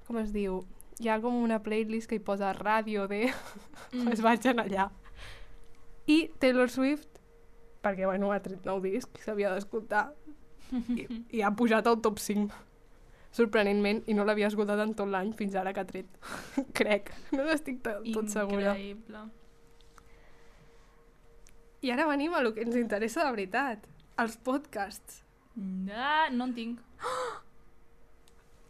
[0.08, 0.62] com es diu?
[1.02, 3.28] Hi ha com una playlist que hi posa ràdio de...
[3.92, 4.04] Mm.
[4.08, 4.90] pues vaig en allà.
[6.10, 7.22] I Taylor Swift,
[7.86, 10.10] perquè bueno, ha tret nou disc, s'havia d'escoltar,
[10.72, 12.68] i, i ha pujat al top 5
[13.36, 16.08] sorprenentment, i no l'havia escoltat en tot l'any fins ara que ha tret.
[16.78, 18.76] Crec, no n'estic tot segura.
[18.76, 19.24] Increïble.
[21.82, 23.86] I ara venim a lo que ens interessa de veritat,
[24.22, 25.24] els podcasts.
[25.90, 26.82] Ah, no en tinc.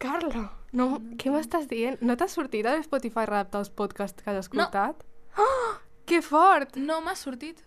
[0.01, 0.87] Carla, no,
[1.19, 1.99] què m'estàs dient?
[2.01, 5.03] No t'ha sortit a Spotify Rap dels podcasts que has escoltat?
[5.35, 5.43] No.
[5.43, 5.73] Oh,
[6.07, 6.79] que fort!
[6.79, 7.59] No m'ha sortit.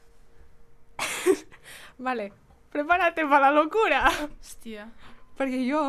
[2.09, 2.31] Vale,
[2.73, 4.01] prepárate per la locura!
[4.09, 4.89] Hòstia.
[5.39, 5.85] Perquè jo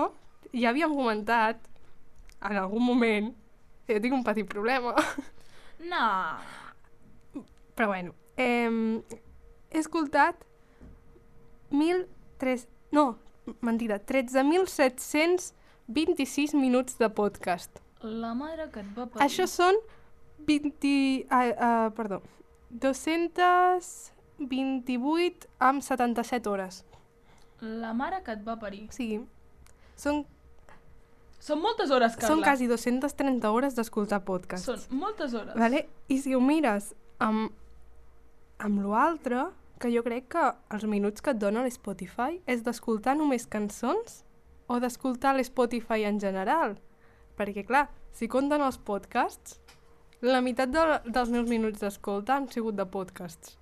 [0.52, 1.64] ja havíem comentat
[2.46, 3.32] en algun moment
[3.88, 4.94] que jo tinc un petit problema.
[5.86, 6.06] No.
[7.76, 8.70] Però bueno, eh,
[9.78, 10.36] he escoltat
[11.72, 12.68] 1.003...
[12.96, 13.18] No,
[13.62, 17.80] mentida, 13.726 minuts de podcast.
[18.02, 19.26] La mare que et va parir.
[19.26, 19.76] Això són
[20.48, 21.26] 20...
[21.26, 22.22] Uh, uh, perdó.
[22.70, 26.84] 228 amb 77 hores.
[27.62, 28.88] La mare que et va parir.
[28.94, 29.20] Sigui,
[29.98, 30.26] són,
[31.40, 32.28] Són moltes hores, Carla.
[32.32, 34.66] són quasi 230 hores d'escoltar podcast.
[34.66, 35.56] Són moltes hores.
[35.60, 35.86] Vale?
[36.10, 37.52] I si ho mires amb,
[38.66, 39.46] amb l'altre,
[39.80, 44.24] que jo crec que els minuts que et dona l'Spotify és d'escoltar només cançons
[44.68, 46.78] o d'escoltar l'Spotify en general.
[47.36, 49.60] Perquè, clar, si compten els podcasts,
[50.26, 53.58] la meitat de, dels meus minuts d'escolta han sigut de podcasts.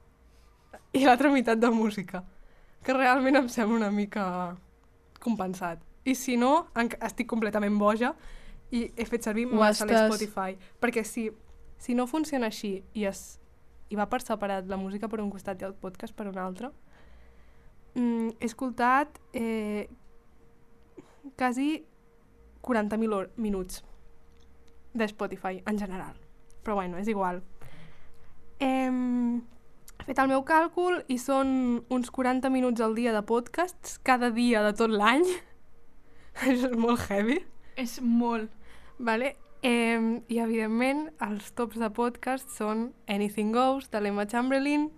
[0.93, 2.23] I l'altra meitat de música.
[2.86, 4.26] Que realment em sembla una mica
[5.23, 5.82] compensat.
[6.06, 8.13] I si no, estic completament boja
[8.76, 10.58] i he fet servir massa l'Spotify.
[10.82, 11.30] Perquè si,
[11.80, 13.39] si no funciona així i, es,
[13.93, 16.71] i va per separat la música per un costat i el podcast per un altre,
[17.95, 19.88] mm, he escoltat eh,
[21.38, 21.86] quasi
[22.63, 23.84] 40.000 hor- minuts
[24.93, 26.15] de Spotify en general.
[26.63, 27.41] Però bueno, és igual.
[28.60, 29.41] Hem
[29.99, 34.32] he fet el meu càlcul i són uns 40 minuts al dia de podcasts cada
[34.32, 35.23] dia de tot l'any.
[36.43, 37.39] Això és molt heavy.
[37.77, 38.51] És molt.
[38.99, 39.36] Vale?
[39.63, 44.89] Eh, I, evidentment, els tops de podcast són Anything Goes, de l'Emma Chamberlain,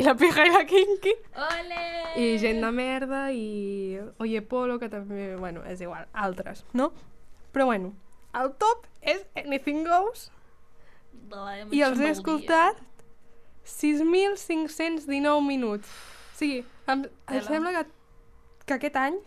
[0.00, 1.82] i la pija i la kinky, Ole!
[2.16, 6.88] i gent de merda, i Oye Polo, que també, bueno, és igual, altres, no?
[7.52, 7.92] Però bueno,
[8.40, 10.30] el top és Anything Goes,
[11.72, 12.80] i els he escoltat
[13.68, 15.88] 6.519 minuts.
[16.32, 17.84] O sigui, em, em sembla que,
[18.66, 19.20] que aquest any,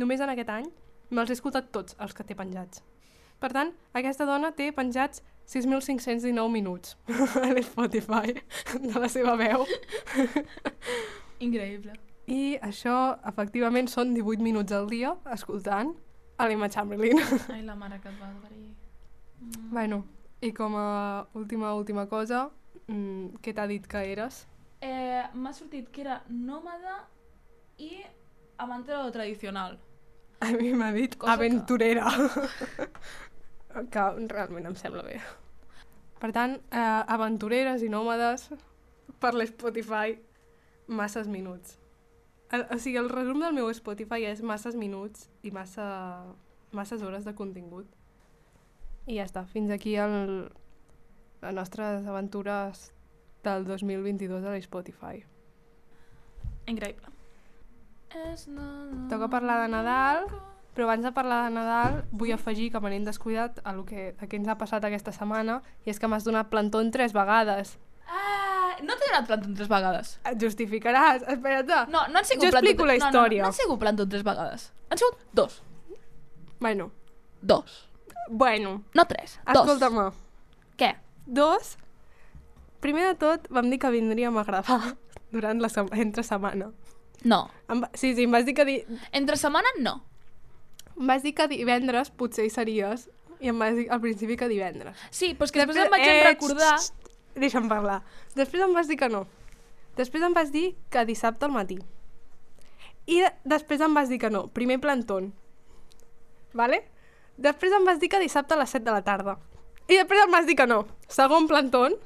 [0.00, 0.70] només en aquest any,
[1.12, 2.80] me'ls he escoltat tots els que té penjats.
[3.40, 6.96] Per tant, aquesta dona té penjats 6.519 minuts
[7.42, 8.34] a l'Spotify
[8.76, 9.64] de la seva veu.
[11.40, 11.96] Increïble.
[12.30, 15.94] I això, efectivament, són 18 minuts al dia escoltant
[16.38, 17.18] a l'Emma Chamberlain.
[17.54, 18.68] Ai, la mare que et va parir.
[19.40, 19.70] Mm.
[19.72, 20.02] bueno,
[20.44, 22.50] i com a última, última cosa,
[22.86, 24.44] mm, què t'ha dit que eres?
[24.80, 27.00] Eh, M'ha sortit que era nòmada
[27.80, 28.04] i
[28.60, 29.78] amante de lo tradicional.
[30.40, 32.08] A mi m'ha dit Cosa aventurera.
[32.76, 32.88] Que...
[33.90, 35.20] que realment em sembla bé.
[36.20, 38.50] Per tant, eh, aventureres i nòmades
[39.20, 40.18] per l'Spotify
[40.86, 41.78] masses minuts.
[42.50, 45.86] El, o sigui, el resum del meu Spotify és masses minuts i massa,
[46.74, 47.86] masses hores de contingut.
[49.06, 49.44] I ja està.
[49.48, 50.50] Fins aquí el,
[51.42, 52.90] les nostres aventures
[53.46, 55.22] del 2022 a l'Spotify.
[56.68, 57.14] Increïble.
[59.08, 60.26] Toca parlar de Nadal,
[60.74, 64.14] però abans de parlar de Nadal vull afegir que me n'hem descuidat a lo que,
[64.20, 67.76] a què ens ha passat aquesta setmana i és que m'has donat plantón tres vegades.
[68.06, 70.14] Ah, no t'he donat plantón tres vegades.
[70.30, 71.88] Et justificaràs, espera't.
[71.90, 72.64] No, no han sigut Jo plantón...
[72.70, 73.42] explico la no, no, història.
[73.42, 74.72] No, no han sigut plantón tres vegades.
[74.90, 75.62] Han sigut dos.
[76.60, 76.90] Bueno,
[77.42, 77.88] Dos.
[78.28, 79.38] bueno, No tres.
[79.46, 79.64] Dos.
[79.64, 80.10] escolta-me.
[80.76, 80.94] Què?
[81.26, 81.76] Dos,
[82.80, 84.96] primer de tot vam dir que vindríem a gravar
[85.32, 86.70] durant la sema, entre setmana.
[87.24, 87.50] No.
[87.68, 88.76] Em, va- sí, sí, em vas dir que, di,
[89.12, 90.02] Entre setmana, no.
[91.00, 93.08] Em vas dir que divendres potser hi series
[93.40, 94.96] i em vas dir al principi que divendres.
[95.10, 96.74] Sí, però és que després Després- em vaig eh, recordar...
[96.76, 98.02] xt, xt, deixa'm parlar.
[98.36, 99.24] Després em vas dir que no.
[99.96, 101.78] Després em vas dir que dissabte al matí.
[103.06, 104.46] I de després em vas dir que no.
[104.52, 105.32] Primer plantón.
[106.52, 106.84] Vale?
[107.40, 109.38] Després em vas dir que dissabte a les 7 de la tarda.
[109.88, 110.84] I després em vas dir que no.
[111.08, 111.96] Segon plantón.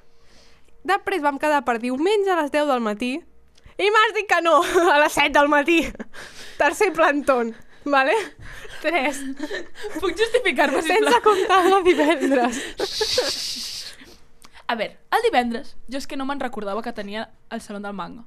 [0.84, 3.16] Després vam quedar per diumenge a les 10 del matí.
[3.74, 4.60] I m'has dit que no,
[4.94, 5.80] a les 7 del matí.
[6.60, 7.54] Tercer plantón.
[7.84, 8.14] Vale?
[8.82, 9.22] 3.
[10.00, 12.60] Puc justificar-me, Sense comptar de divendres.
[14.66, 17.96] A veure, el divendres, jo és que no me'n recordava que tenia el Saló del
[17.96, 18.24] Manga.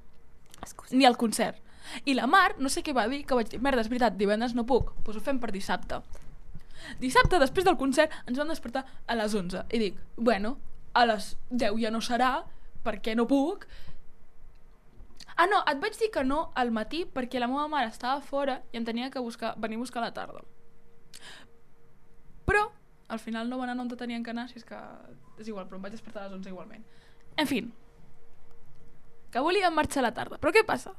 [0.91, 1.57] Ni el concert.
[2.05, 4.53] I la Mar, no sé què va dir, que vaig dir, merda, és veritat, divendres
[4.53, 6.01] no puc, doncs ho fem per dissabte.
[7.01, 9.65] Dissabte, després del concert, ens vam despertar a les 11.
[9.73, 10.57] I dic, bueno,
[10.93, 12.31] a les 10 ja no serà,
[12.85, 13.65] perquè no puc.
[15.37, 18.57] Ah, no, et vaig dir que no al matí perquè la meva mare estava fora
[18.73, 20.41] i em tenia que buscar, venir a buscar a la tarda.
[22.47, 22.63] Però,
[23.07, 24.79] al final no van anar on tenien que anar, si és que
[25.37, 26.87] és igual, però em vaig despertar a les 11 igualment.
[27.37, 27.61] En fi,
[29.29, 30.41] que volíem marxar a la tarda.
[30.41, 30.95] Però què passa?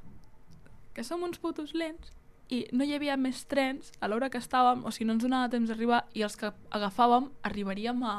[0.95, 2.15] Que som uns putos lents
[2.55, 5.51] i no hi havia més trens a l'hora que estàvem, o si no ens donava
[5.51, 8.17] temps d'arribar, i els que agafàvem arribaríem a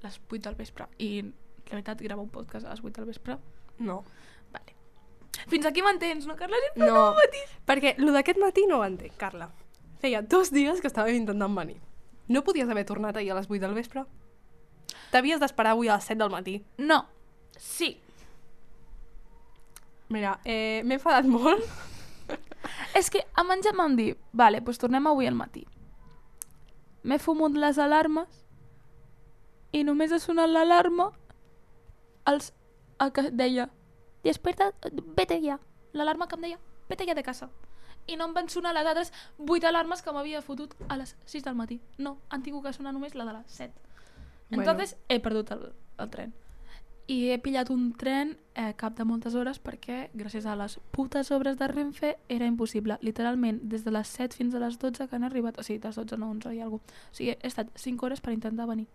[0.00, 0.88] les 8 del vespre.
[0.96, 1.28] I,
[1.68, 3.36] la veritat, gravar un podcast a les 8 del vespre,
[3.80, 4.04] No.
[5.48, 6.56] Fins aquí m'entens, no, Carla?
[6.76, 7.38] No, no matí.
[7.66, 9.50] perquè el d'aquest matí no ho entenc, Carla.
[10.00, 11.78] Feia dos dies que estàvem intentant venir.
[12.28, 14.04] No podies haver tornat ahir a les 8 del vespre?
[15.10, 16.54] T'havies d'esperar avui a les 7 del matí.
[16.78, 17.04] No,
[17.58, 17.98] sí.
[20.08, 21.64] Mira, eh, m'he enfadat molt.
[22.94, 25.64] És que a menjar m'han dit, vale, doncs tornem avui al matí.
[27.02, 28.44] M'he fumut les alarmes
[29.72, 31.10] i només ha sonat l'alarma
[32.28, 32.50] els,
[33.00, 33.68] el que deia
[34.28, 34.72] desperta,
[35.16, 35.58] vete ja.
[35.92, 36.58] L'alarma que em deia,
[36.88, 37.50] vete ja de casa.
[38.06, 41.44] I no em van sonar les altres 8 alarmes que m'havia fotut a les 6
[41.44, 41.80] del matí.
[41.98, 43.72] No, han tingut que sonar només la de les 7.
[44.50, 44.62] Bueno.
[44.62, 46.34] Entonces he perdut el, el tren.
[47.10, 51.32] I he pillat un tren eh, cap de moltes hores perquè, gràcies a les putes
[51.34, 52.98] obres de Renfe, era impossible.
[53.02, 55.58] Literalment, des de les 7 fins a les 12 que han arribat...
[55.58, 57.08] O sigui, de les 12 no, 11 i alguna cosa.
[57.10, 58.86] O sigui, he estat 5 hores per intentar venir.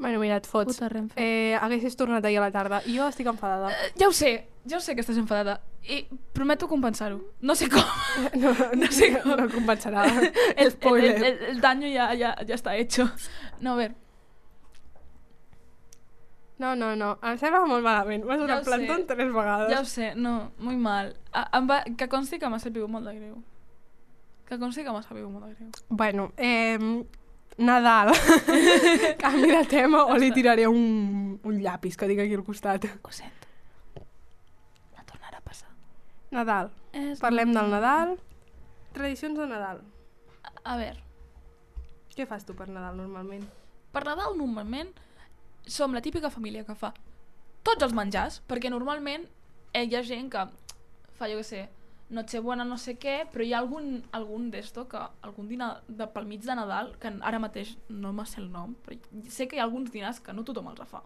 [0.00, 0.72] Bueno, mira, et fots.
[0.74, 1.14] Puta Renfe.
[1.20, 2.78] Eh, haguessis tornat ahir a la tarda.
[2.88, 3.68] Jo estic enfadada.
[3.70, 5.58] Eh, ja ho sé, ja ho sé que estàs enfadada.
[5.84, 7.20] I prometo compensar-ho.
[7.42, 7.84] No sé com.
[8.40, 9.36] No, No sé com.
[9.36, 10.06] no compensarà.
[10.56, 13.10] El, el, el, el, el daño ya, ya, ya está hecho.
[13.60, 13.94] No, a ver.
[16.60, 17.14] No, no, no.
[17.24, 18.24] Em sembla molt malament.
[18.28, 18.70] M'has Ja donat ho sé.
[18.70, 19.70] plantón tres vegades.
[19.72, 21.14] Ja ho sé, no, muy mal.
[21.32, 23.38] A, em va, que consti que m'ha sabut molt de greu.
[24.48, 25.70] Que consti que m'ha sabut molt de greu.
[25.88, 26.76] Bueno, eh,
[27.58, 28.12] Nadal.
[29.22, 32.86] Canvi de tema o li tiraré un, un llapis que tinc aquí al costat.
[33.02, 33.48] Ho sento.
[34.96, 35.68] No tornarà a passar.
[36.30, 36.70] Nadal.
[36.92, 38.16] És Parlem del Nadal.
[38.94, 39.82] Tradicions de Nadal.
[40.64, 41.00] A veure,
[42.16, 43.44] Què fas tu per Nadal normalment?
[43.92, 44.90] per Nadal normalment
[45.66, 46.92] som la típica família que fa
[47.66, 49.24] tots els menjars, perquè normalment
[49.72, 50.44] eh, hi ha gent que
[51.18, 51.62] fa, jo què sé,
[52.10, 56.26] Nochebuena no sé què, però hi ha algun, algun d'esto, que algun dinar de, pel
[56.26, 58.98] mig de Nadal, que ara mateix no me sé el nom, però
[59.30, 61.04] sé que hi ha alguns dinars que no tothom els fa.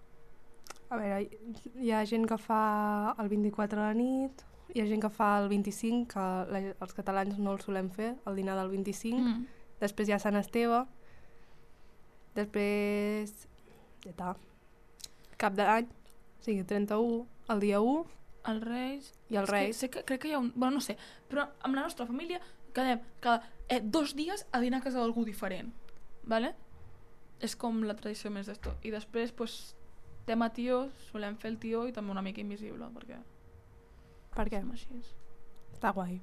[0.89, 1.29] A veure,
[1.77, 4.45] hi- ha gent que fa el 24 a la nit,
[4.75, 6.25] hi ha gent que fa el 25, que
[6.55, 9.21] la, els catalans no el solem fer, el dinar del 25.
[9.21, 9.45] Mm.
[9.85, 10.87] Després hi ha Sant Esteve.
[12.35, 13.35] Després...
[14.05, 14.33] Ja està.
[15.41, 18.05] Cap d'any, o sigui, 31, el dia 1
[18.51, 19.13] Els Reis...
[19.31, 19.67] i el És rei.
[19.71, 20.53] Que, sé que, crec que hi ha un...
[20.55, 20.99] Bueno, no sé,
[21.31, 22.41] però amb la nostra família
[22.75, 25.73] quedem cada eh, dos dies a dinar a casa d'algú diferent,
[26.25, 26.53] ¿vale?
[27.41, 28.75] És com la tradició més d'esto.
[28.85, 29.75] I després, pues,
[30.29, 33.21] tema tio, solem fer el tio i també una mica invisible, perquè
[34.35, 34.61] Per què?
[34.61, 35.03] som així.
[35.73, 36.19] Està guai.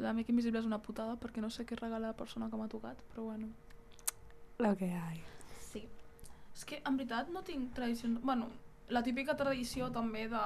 [0.00, 3.00] L'amic invisible és una putada perquè no sé què regala la persona que m'ha tocat,
[3.10, 3.50] però bueno.
[4.58, 5.20] Lo que hay.
[5.60, 5.84] Sí.
[6.54, 8.22] És que, en veritat, no tinc tradicions...
[8.24, 8.48] Bueno,
[8.90, 10.42] la típica tradició també de...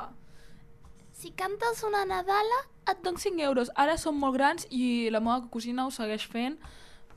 [1.14, 3.70] Si cantes una Nadala, et dono 5 euros.
[3.78, 6.56] Ara som molt grans i la meva cosina ho segueix fent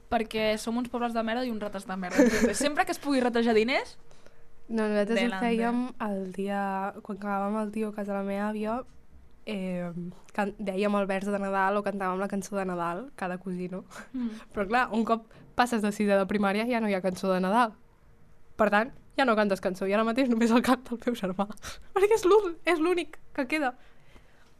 [0.08, 2.22] perquè som uns pobres de merda i uns rates de merda.
[2.24, 3.98] Entonces, sempre que es pugui retejar diners,
[4.68, 6.62] No, nosaltres ho fèiem el dia...
[7.02, 8.74] Quan acabàvem el tio a casa de la meva àvia,
[9.48, 9.88] eh,
[10.36, 10.52] can...
[10.60, 13.86] dèiem el vers de Nadal o cantàvem la cançó de Nadal, cada cosino.
[14.12, 15.24] mm, Però clar, un cop
[15.56, 17.78] passes de sisè de primària ja no hi ha cançó de Nadal.
[18.60, 21.48] Per tant, ja no cantes cançó i ara mateix només el canta el teu germà.
[21.98, 23.74] Perquè és l'ú- és l'únic que queda.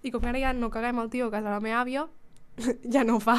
[0.04, 2.08] I com que ara ja no caguem el tio a casa de la meva àvia,
[2.94, 3.38] ja no ho fa.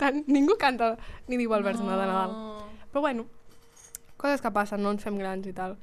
[0.00, 0.94] Tant, ningú canta
[1.28, 2.32] ni diu el vers de Nadal.
[2.92, 3.26] Però bueno,
[4.16, 5.76] coses que passen, no ens fem grans i tal.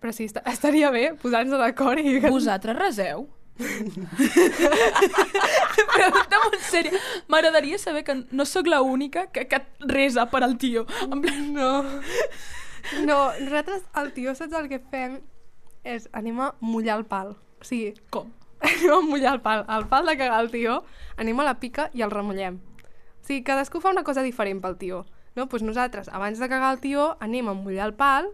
[0.00, 2.16] Però sí, est estaria bé posar-nos d'acord i...
[2.24, 3.28] Vosaltres reseu?
[5.92, 6.98] Pregunta molt sèria.
[7.28, 10.86] M'agradaria saber que no sóc la única que, que resa per al tio.
[11.08, 11.70] En plan, No.
[13.06, 15.20] No, nosaltres, el tio, saps el que fem?
[15.86, 17.36] És, anem a mullar el pal.
[17.62, 18.32] O sigui, com?
[18.62, 19.64] anem a mullar el pal.
[19.70, 20.80] El pal de cagar el tio,
[21.16, 22.58] anem a la pica i el remullem.
[22.58, 25.04] O sigui, cadascú fa una cosa diferent pel tio.
[25.36, 25.48] No?
[25.48, 28.28] Pues nosaltres, abans de cagar el tio, anem a mullar el pal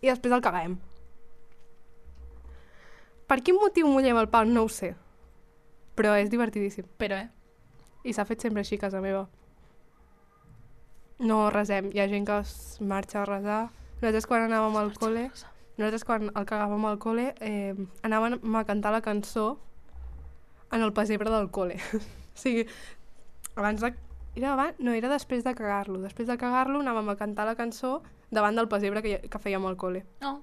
[0.00, 0.76] i després el caguem.
[3.30, 4.52] Per quin motiu mullem el pal?
[4.52, 4.94] No ho sé.
[6.00, 6.86] Però és divertidíssim.
[6.96, 7.28] Però, eh?
[8.08, 9.26] I s'ha fet sempre així a casa meva.
[11.20, 11.90] No resem.
[11.92, 13.60] Hi ha gent que es marxa a resar.
[14.00, 15.26] Nosaltres quan anàvem al col·le,
[15.76, 17.74] nosaltres quan el cagàvem al col·le, eh,
[18.08, 19.58] anàvem a cantar la cançó
[20.72, 21.76] en el pessebre del col·le.
[22.00, 22.64] o sigui,
[23.56, 23.92] abans de...
[24.38, 24.78] Era abans?
[24.80, 26.00] No, era després de cagar-lo.
[26.00, 27.98] Després de cagar-lo anàvem a cantar la cançó
[28.30, 30.06] davant del pessebre que, que fèiem al col·le.
[30.24, 30.38] No,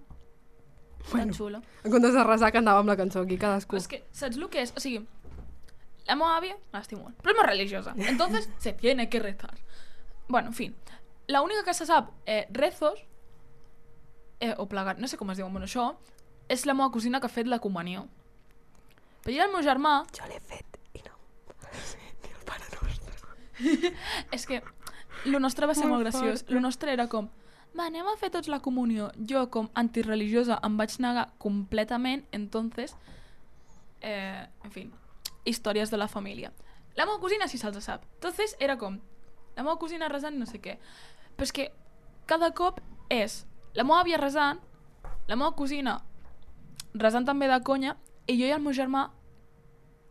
[1.07, 1.27] Bueno.
[1.27, 1.61] tan xulo.
[1.85, 3.77] En comptes de resar cantàvem la cançó aquí, cadascú.
[3.77, 4.73] Però és que, saps el que és?
[4.75, 5.05] O sigui,
[6.07, 7.93] la àvia m'estima molt, però és molt religiosa.
[7.97, 9.57] Entonces, se tiene que rezar.
[10.27, 10.75] Bueno, en fin.
[11.27, 12.99] La única que se sap eh, rezos,
[14.39, 15.97] eh, o plegat, no sé com es diu, bueno, això,
[16.47, 18.07] és la meva cosina que ha fet la comunió.
[19.23, 21.15] Però jo el meu germà, Jo l'he fet i no.
[22.23, 23.91] Ni el pare nostre.
[24.37, 24.61] és que
[25.25, 26.43] lo nostre va ser Molt molt graciós.
[26.43, 26.53] fort.
[26.55, 27.27] Lo nostre era com,
[27.75, 29.11] va, anem a fer tots la comunió.
[29.19, 32.95] Jo, com antirreligiosa, em vaig negar completament, entonces,
[34.01, 34.93] eh, en fin,
[35.47, 36.51] històries de la família.
[36.97, 38.03] La meva cosina sí se'ls sap.
[38.19, 38.99] Entonces, era com,
[39.55, 40.77] la meva cosina resant no sé què.
[41.37, 41.69] Però és que
[42.27, 42.81] cada cop
[43.13, 43.45] és
[43.77, 44.59] la meva àvia resant,
[45.27, 45.99] la meva cosina
[46.97, 47.95] resant també de conya,
[48.27, 49.07] i jo i el meu germà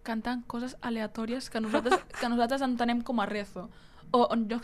[0.06, 3.66] cantant coses aleatòries que nosaltres, que nosaltres entenem com a rezo.
[4.12, 4.60] O, o jo,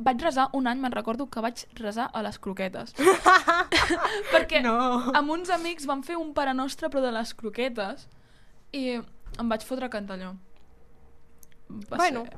[0.00, 2.94] vaig resar un any, me'n recordo que vaig resar a les croquetes.
[4.32, 5.12] Perquè No.
[5.14, 8.08] amb uns amics vam fer un pare nostre però de les croquetes
[8.72, 8.98] i
[9.40, 10.32] em vaig fotre a cantar allò.
[11.90, 12.24] Va Bueno.
[12.24, 12.36] Ser...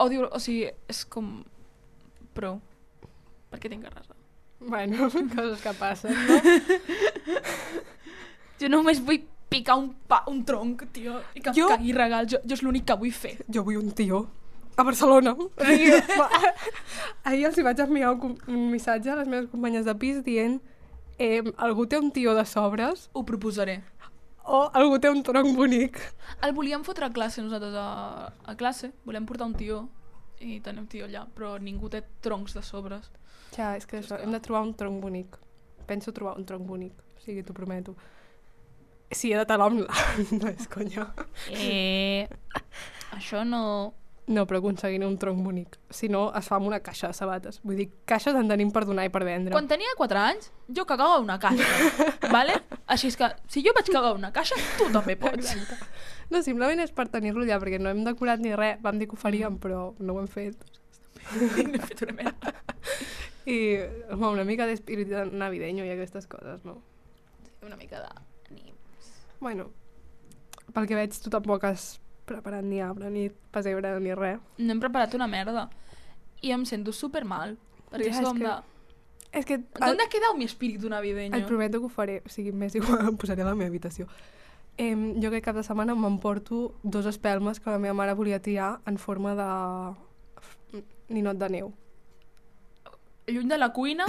[0.00, 1.42] Odio, o sigui, és com...
[2.34, 2.60] Prou.
[3.50, 4.16] Per què tinc resar?
[4.60, 6.40] Bueno, coses que passen, no?
[8.60, 12.26] Jo només vull picar un, pa, un tronc, tio, i que Jo- em cagui regal.
[12.28, 13.38] Jo, jo és l'únic que vull fer.
[13.48, 14.26] Jo vull un tio
[14.76, 15.32] a Barcelona.
[17.24, 20.58] Ahir els hi vaig enviar un, un missatge a les meves companyes de pis dient
[21.18, 23.80] eh, algú té un tio de sobres Ho proposaré.
[24.44, 26.00] O algú té un tronc bonic.
[26.44, 28.92] El volíem fotre a classe nosaltres a, a classe.
[29.04, 29.82] Volem portar un tio
[30.40, 33.10] i tenim tio allà, però ningú té troncs de sobres.
[33.56, 35.36] Ja, és que això, hem de trobar un tronc bonic.
[35.88, 37.96] Penso trobar un tronc bonic, o sigui, t'ho prometo.
[39.10, 40.02] Si he de talar amb la...
[40.38, 41.08] No és conya.
[41.50, 42.28] Eh,
[43.16, 43.62] això no...
[44.30, 45.78] No, però aconseguiré un tronc bonic.
[45.90, 47.58] Si no, es fa amb una caixa de sabates.
[47.66, 49.54] Vull dir, caixes en tenim per donar i per vendre.
[49.56, 51.66] Quan tenia 4 anys, jo cagava una caixa,
[52.36, 52.60] vale?
[52.86, 55.54] Així és que, si jo vaig cagar una caixa, tu també pots.
[55.56, 55.78] Exacte.
[56.30, 58.78] No, simplement és per tenir-lo allà, perquè no hem decorat ni res.
[58.84, 60.62] Vam dir que ho faríem, però no ho hem fet.
[61.34, 62.54] N'he fet una merda.
[63.50, 63.58] I,
[64.12, 66.78] home, una mica d'espírit navideño i aquestes coses, no?
[67.66, 68.54] Una mica de...
[68.54, 68.70] Ni...
[69.40, 69.72] Bueno,
[70.74, 71.96] pel que veig, tu tampoc has
[72.30, 74.38] preparat ni arbre, ni pessebre, ni res.
[74.58, 75.66] No hem preparat una merda.
[76.40, 77.56] I em sento super mal.
[77.90, 78.58] Perquè Ja, com que- de...
[79.32, 79.58] És que...
[79.78, 81.36] ¿Dónde ha quedado mi espíritu navideño?
[81.36, 84.06] Et prometo que ho faré, o sigui, m'és igual, em posaré a la meva habitació.
[84.80, 88.80] Eh, jo aquest cap de setmana m'emporto dos espelmes que la meva mare volia tirar
[88.86, 90.82] en forma de
[91.14, 91.72] ninot de neu.
[93.30, 94.06] Lluny de la cuina,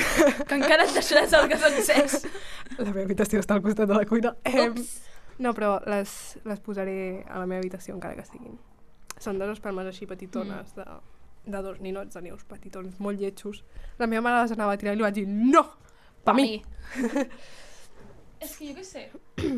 [0.47, 2.23] que encara et deixaràs el gas encès.
[2.79, 4.31] La meva habitació està al costat de la cuina.
[4.47, 4.95] Eh, Ups.
[5.39, 6.11] No, però les,
[6.45, 8.57] les posaré a la meva habitació encara que siguin.
[9.21, 10.85] Són dos espelmes així petitones, de,
[11.45, 13.63] de dos ninots de neus petitons, molt lletjos.
[13.99, 15.65] La meva mare les anava a tirar i li vaig dir no,
[16.25, 16.57] pa mi.
[18.41, 19.07] És que jo què sé.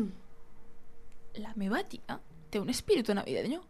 [1.44, 2.20] La meva tia
[2.52, 3.62] té un espíritu navideño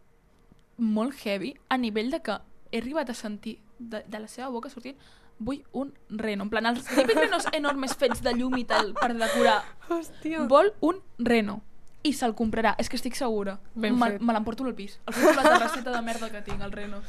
[0.77, 2.35] molt heavy a nivell de que
[2.71, 4.99] he arribat a sentir de, de la seva boca sortint
[5.39, 6.45] vull un reno.
[6.45, 9.61] En plan, els típics renos enormes fets de llum i tal per decorar.
[9.89, 10.45] Hòstia.
[10.51, 11.61] Vol un reno.
[12.05, 13.55] I se'l comprarà, és que estic segura.
[13.73, 14.21] Ben me fet.
[14.21, 14.99] me l'emporto al pis.
[15.09, 16.99] El a la terrasseta de merda que tinc, el reno.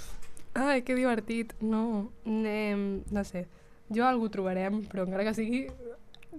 [0.56, 1.52] Ai, que divertit.
[1.60, 3.44] No, anem, no sé.
[3.92, 5.66] Jo algú trobarem, però encara que sigui...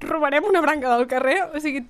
[0.01, 1.83] Robarem una branca del carrer, o sigui,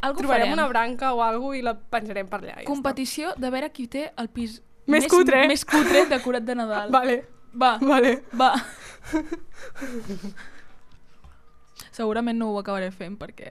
[0.00, 0.52] Algo trobarem farem.
[0.58, 2.54] una branca o algo i la penjarem per allà.
[2.60, 5.46] i Ja Competició de veure qui té el pis Més cutre.
[5.48, 6.90] més cutre decorat de Nadal.
[6.96, 8.22] Vale, Va, vale.
[8.38, 8.52] va.
[11.90, 13.50] Segurament no ho acabaré fent perquè...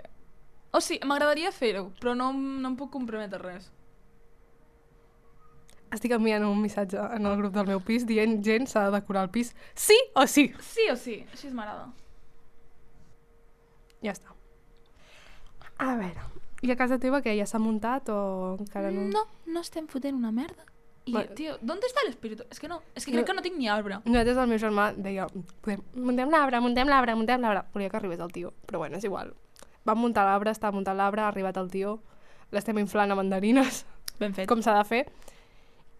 [0.72, 3.72] O sigui, m'agradaria fer-ho, però no, em- no em puc comprometre a res.
[5.92, 9.24] Estic enviant un missatge en el grup del meu pis dient gent s'ha de decorar
[9.26, 10.52] el pis sí o sí.
[10.62, 11.88] Sí o sí, així m'agrada.
[14.06, 14.36] Ja està.
[15.80, 16.22] A veure,
[16.62, 18.20] i a casa teva què, ja s'ha muntat o
[18.60, 19.08] encara no?
[19.16, 20.66] No, no estem fotent una merda.
[21.06, 21.34] I, Bueno.
[21.34, 22.44] tio, ¿dónde está el espíritu?
[22.52, 23.98] És que no, és que crec que no tinc ni arbre.
[24.06, 25.26] Nosaltres, el meu germà, deia,
[25.66, 27.64] podem, muntem l'arbre, muntem l'arbre, muntem l'arbre.
[27.74, 29.34] Volia que arribés el tio, però bueno, és igual.
[29.90, 31.98] Vam muntar l'arbre, està muntat l'arbre, ha arribat el tio,
[32.54, 33.84] l'estem inflant a mandarines,
[34.20, 34.48] Ben fet.
[34.50, 35.04] com s'ha de fer.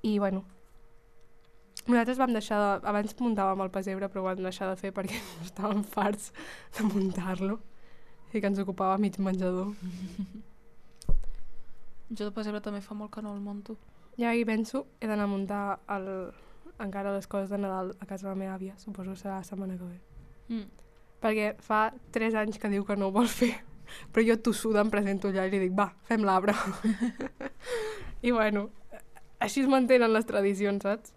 [0.06, 0.46] I, bueno,
[1.90, 2.88] nosaltres vam deixar de...
[2.88, 5.18] Abans muntàvem el pessebre, però ho vam deixar de fer perquè
[5.48, 6.30] estàvem farts
[6.78, 7.60] de muntar-lo
[8.30, 9.74] i que ens ocupava mig menjador.
[12.10, 13.76] Jo de pessebre també fa molt que no el monto.
[14.18, 15.64] Ja hi penso, he d'anar a muntar
[15.94, 16.08] el,
[16.82, 19.46] encara les coses de Nadal a casa de la meva àvia, suposo que serà la
[19.46, 20.00] setmana que ve.
[20.50, 20.88] Mm.
[21.22, 21.84] Perquè fa
[22.16, 23.60] 3 anys que diu que no ho vol fer,
[24.14, 26.56] però jo tossuda em presento allà i li dic, va, fem l'arbre.
[28.28, 28.68] I bueno,
[29.40, 31.16] així es mantenen les tradicions, saps?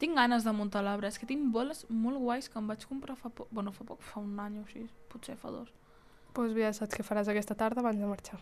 [0.00, 1.08] Tinc ganes de muntar l'arbre.
[1.08, 3.50] És que tinc boles molt guais que em vaig comprar fa poc.
[3.52, 4.86] Bueno, fa poc, fa un any o així.
[5.12, 5.68] Potser fa dos.
[6.30, 8.40] Doncs pues ja saps què faràs aquesta tarda abans de marxar.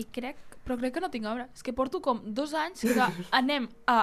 [0.00, 0.38] I crec...
[0.64, 1.48] Però crec que no tinc arbre.
[1.56, 3.08] És que porto com dos anys que
[3.40, 4.00] anem a...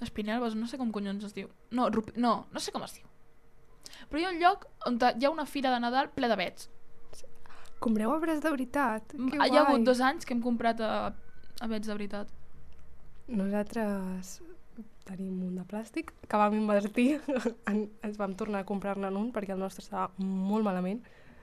[0.00, 1.48] Espinelves, no sé com collons es diu.
[1.70, 2.12] No, Rup...
[2.16, 3.08] no, no sé com es diu.
[4.10, 6.68] Però hi ha un lloc on hi ha una fira de Nadal ple de vets.
[7.80, 9.14] Compreu arbres de veritat?
[9.16, 9.84] Que Hi ha hagut guai.
[9.88, 11.14] dos anys que hem comprat a,
[11.60, 12.28] a vets de veritat.
[13.28, 14.40] Nosaltres
[15.06, 17.20] tenim un de plàstic que vam invertir,
[17.70, 21.00] en, ens vam tornar a comprar-ne un perquè el nostre estava molt malament,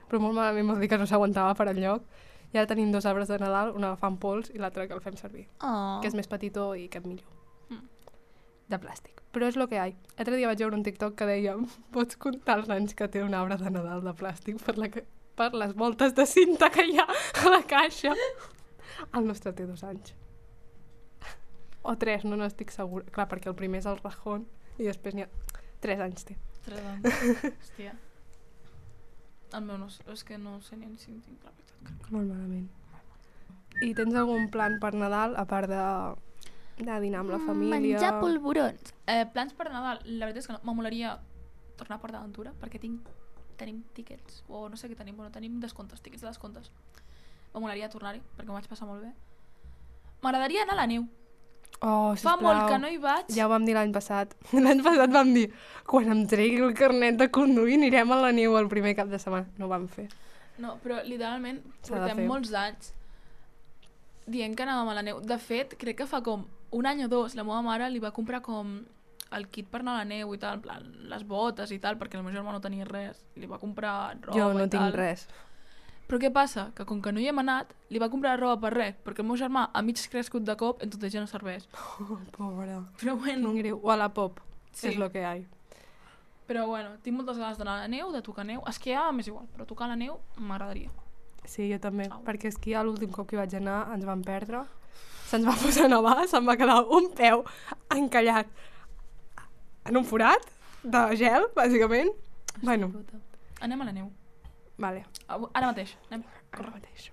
[0.08, 2.04] però molt malament vol dir que no s'aguantava per enlloc.
[2.52, 5.16] I ara tenim dos arbres de Nadal, un agafant pols i l'altre que el fem
[5.20, 5.98] servir, Oh.
[6.00, 7.26] que és més petitó i cap millor.
[8.68, 9.22] De plàstic.
[9.32, 9.86] Però és el que hi ha.
[10.18, 11.54] L'altre dia vaig veure un TikTok que deia
[11.94, 15.04] pots comptar els anys que té un arbre de Nadal de plàstic per, la, que-
[15.36, 18.12] per les voltes de cinta que hi ha a la caixa.
[19.14, 20.14] El nostre té dos anys.
[21.82, 23.04] O tres, no n'estic segura.
[23.14, 24.44] Clar, perquè el primer és el rajón
[24.78, 25.28] i després n'hi ha...
[25.80, 26.34] Tres anys té.
[26.66, 27.44] Tres anys.
[27.52, 27.94] Hòstia.
[29.54, 32.10] El meu no és que no sé ni si en tinc la veritat.
[32.12, 32.66] Molt malament.
[33.86, 35.78] I tens algun plan per Nadal, a part de,
[36.78, 37.78] de dinar amb la família?
[37.80, 38.94] Menjar polvorons.
[39.06, 40.60] Eh, plans per Nadal, la veritat és que no.
[40.62, 41.16] M'amolaria
[41.76, 43.06] tornar a Port d'Aventura, perquè tinc,
[43.58, 46.70] tenim tíquets, o no sé què tenim, bueno, tenim descomptes, tíquets de descomptes.
[47.54, 49.12] M'amolaria tornar-hi, perquè m'ho vaig passar molt bé.
[50.22, 51.06] M'agradaria anar a la neu.
[51.80, 52.40] Oh, Fa sisplau.
[52.42, 53.28] molt que no hi vaig.
[53.30, 54.32] Ja ho vam dir l'any passat.
[54.52, 55.48] L'any passat vam dir,
[55.86, 59.18] quan em tregui el carnet de conduir anirem a la neu el primer cap de
[59.18, 59.46] setmana.
[59.58, 60.08] No ho vam fer.
[60.58, 62.92] No, però literalment portem molts anys
[64.26, 65.20] dient que anàvem a la neu.
[65.22, 68.10] De fet, crec que fa com un any o dos la meva mare li va
[68.12, 68.84] comprar com
[69.36, 71.98] el kit per anar a la neu i tal, en plan, les botes i tal,
[72.00, 73.20] perquè el meu germà no tenia res.
[73.36, 74.92] Li va comprar roba jo no i tinc tal.
[74.96, 75.26] res.
[76.08, 76.70] Però què passa?
[76.74, 79.26] Que com que no hi hem anat, li va comprar roba per res, perquè el
[79.28, 81.66] meu germà a mig crescut de cop, entonces ja no serveix.
[82.00, 82.78] Oh, pobra.
[83.00, 83.78] Però bueno, No greu.
[83.82, 84.40] O a la pop.
[84.72, 84.88] Sí.
[84.88, 85.36] És lo que hi ha.
[86.48, 88.62] però bueno, tinc moltes ganes d'anar a la neu, de tocar neu.
[88.66, 90.88] Esquiar m'és igual, però tocar la neu m'agradaria.
[91.44, 92.06] Sí, jo també.
[92.08, 92.22] Au.
[92.24, 94.62] Perquè esquiar l'últim cop que hi vaig anar ens van perdre.
[95.28, 97.42] Se'ns va posar a nevar, se'n va quedar un peu
[97.94, 98.48] encallat
[99.88, 100.44] en un forat
[100.84, 102.10] de gel, bàsicament.
[102.62, 103.18] Bueno, Puta.
[103.60, 104.10] Anem a la neu.
[104.78, 105.04] vale.
[105.28, 105.96] Ara mateix.
[106.10, 106.22] Anem.
[106.52, 107.10] Ara mateix.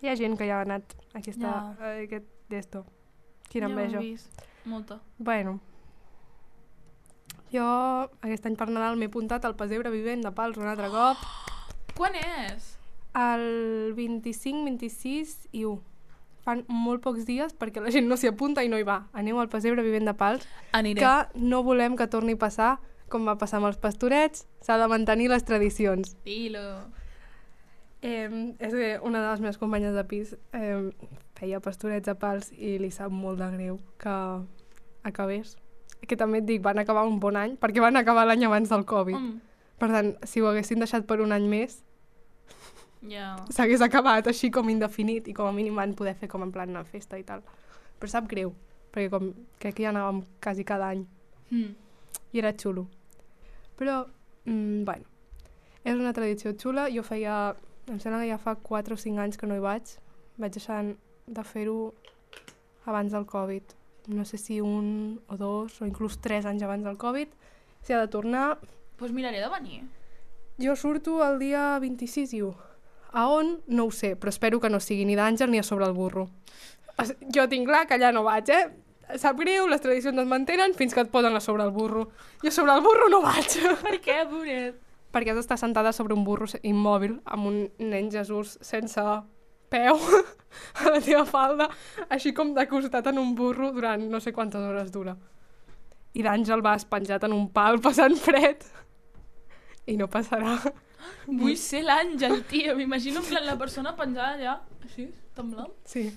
[0.00, 1.76] Hi ha gent que ja ha anat a aquesta, Ja.
[1.80, 2.84] a aquest d'esto.
[3.50, 3.98] Quina Ja enveja.
[4.00, 4.42] vist.
[4.64, 5.00] Molta.
[5.18, 5.58] Bueno,
[7.52, 7.64] jo
[8.20, 11.16] aquest any per Nadal m'he apuntat al pessebre vivent de Pals un altre cop.
[11.96, 12.74] Quan és?
[13.16, 15.80] El 25, 26 i 1.
[16.48, 19.02] Fan molt pocs dies perquè la gent no s'hi apunta i no hi va.
[19.12, 21.02] Aneu al pessebre vivent de Pals, Aniré.
[21.04, 22.78] que no volem que torni a passar
[23.08, 26.14] com va passar amb els pastorets, s'ha de mantenir les tradicions.
[26.24, 26.64] Dilo.
[28.02, 28.28] Eh,
[28.62, 30.90] és que una de les meves companyes de pis eh,
[31.38, 34.14] feia pastorets a pals i li sap molt de greu que
[35.08, 35.56] acabés.
[36.06, 38.86] Que també et dic, van acabar un bon any, perquè van acabar l'any abans del
[38.86, 39.18] Covid.
[39.18, 39.40] Mm.
[39.78, 41.80] Per tant, si ho haguessin deixat per un any més,
[43.02, 43.36] Ja.
[43.50, 46.68] s'hagués acabat així com indefinit i com a mínim van poder fer com en plan
[46.70, 47.42] una festa i tal.
[48.00, 48.52] Però sap greu,
[48.92, 51.06] perquè com crec que ja anàvem quasi cada any
[51.50, 51.74] Mm.
[52.32, 52.88] i era xulo.
[53.78, 54.06] Però,
[54.44, 55.04] mm, bueno,
[55.84, 56.88] és una tradició xula.
[56.90, 57.54] Jo feia,
[57.86, 59.82] em sembla que ja fa 4 o 5 anys que no hi vaig.
[60.36, 60.84] Vaig deixar
[61.26, 61.94] de fer-ho
[62.84, 63.62] abans del Covid.
[64.08, 67.28] No sé si un o dos o inclús 3 anys abans del Covid.
[67.82, 68.58] Si ha de tornar,
[68.96, 69.82] pues miraré de venir.
[70.58, 72.56] jo surto el dia 26 i 1.
[73.12, 73.58] A on?
[73.66, 76.28] No ho sé, però espero que no sigui ni d'Àngel ni a sobre el burro.
[77.34, 78.66] Jo tinc clar que allà no vaig, eh?
[79.16, 82.10] Sap greu, les tradicions no es mantenen fins que et posen a sobre el burro.
[82.42, 83.56] Jo sobre el burro no vaig.
[83.86, 84.84] Per què, pobret?
[85.12, 89.04] perquè has d'estar sentada sobre un burro immòbil amb un nen Jesús sense
[89.72, 89.96] peu
[90.80, 91.68] a la teva falda,
[92.08, 95.16] així com de costat en un burro durant no sé quantes hores dura.
[96.16, 98.64] I l'Àngel va penjat en un pal passant fred
[99.88, 100.56] i no passarà.
[101.26, 102.74] Vull ser l'àngel, tio.
[102.78, 105.70] M'imagino en plan la persona penjada allà, així, temblant.
[105.86, 106.08] Sí.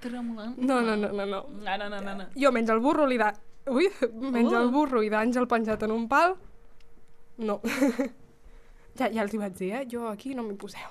[0.00, 0.54] Tremolant.
[0.58, 1.40] No, no, no, no, no.
[1.64, 2.26] No, no, no, no.
[2.38, 3.32] Jo menys el burro li da...
[3.70, 4.72] Ui, menys el Uh.
[4.74, 6.36] burro i d'àngel penjat en un pal.
[7.38, 7.60] No.
[8.98, 9.84] ja, ja els hi vaig dir, eh?
[9.90, 10.90] Jo aquí no m'hi poseu.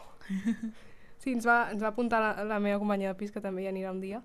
[1.22, 3.68] Sí, ens va, ens va apuntar la, la meva companya de pis, que també hi
[3.70, 4.22] anirà un dia,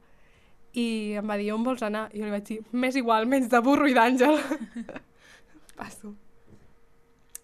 [0.72, 2.06] i em va dir, on vols anar?
[2.14, 4.38] I jo li vaig dir, m'és igual, menys de burro i d'àngel.
[5.78, 6.14] Passo.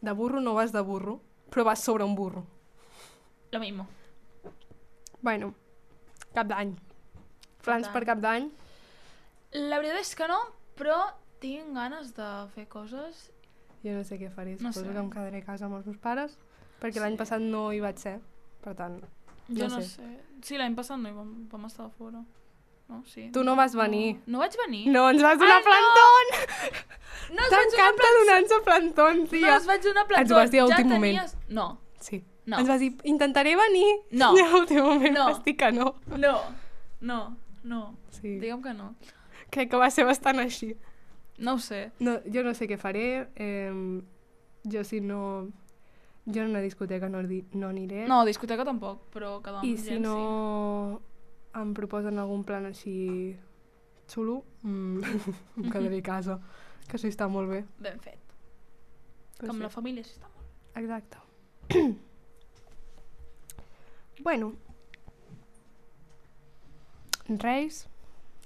[0.01, 1.19] De burro no vas de burro,
[1.53, 2.47] però vas sobre un burro.
[3.53, 3.87] Lo mismo.
[5.21, 5.53] Bueno,
[6.35, 6.73] cap d'any.
[7.63, 8.49] Plans per cap d'any?
[9.53, 10.39] La veritat és que no,
[10.79, 10.97] però
[11.43, 13.29] tinc ganes de fer coses.
[13.85, 14.93] Jo no sé què faré, No suposo sé.
[14.95, 16.39] que em quedaré a casa amb els meus pares,
[16.81, 17.19] perquè l'any Sí.
[17.19, 18.21] passat no hi vaig ser,
[18.63, 19.01] per tant...
[19.49, 19.89] Jo No no, sé.
[20.01, 20.21] sé.
[20.43, 22.25] Sí, l'any passat no hi vam, vam estar fora.
[22.93, 23.31] No, sí.
[23.33, 24.17] Tu no vas venir.
[24.27, 24.89] No, no vaig venir?
[24.93, 25.71] No, ens vas donar Ah, no!
[25.71, 26.27] plantón!
[27.33, 29.55] No, donar T'encanta donar-nos plantón, No, tia.
[29.57, 30.23] els vaig donar plantó.
[30.23, 31.17] Ens vas dir a ja últim moment.
[31.17, 31.37] tenies...
[31.49, 32.25] No, Sí.
[32.47, 33.93] no, Ens vas dir, intentaré venir.
[34.11, 34.33] No.
[34.37, 35.27] I a l'últim moment No.
[35.31, 35.95] vas dir que no.
[36.19, 36.35] no,
[37.01, 37.97] no, no.
[38.11, 38.39] Sí.
[38.39, 38.95] Digue'm que no.
[39.51, 40.77] Crec que va ser bastant així.
[41.39, 41.91] No ho sé.
[41.99, 43.29] No, jo no sé què faré.
[43.37, 43.73] Eh,
[44.71, 45.49] jo si no...
[46.25, 48.07] Jo en una discoteca no, no aniré.
[48.07, 51.01] No, discoteca tampoc, però cada I gent si no
[51.61, 52.95] em proposen algun plan així
[54.09, 55.03] xulo, mm,
[55.63, 56.39] em quedaré a casa,
[56.89, 57.63] que això està molt bé.
[57.81, 58.21] Ben fet.
[59.39, 59.67] Però Que amb sí.
[59.67, 60.51] la família sí està molt bé.
[60.83, 61.17] Exacte.
[64.27, 64.53] bueno.
[67.29, 67.87] Reis.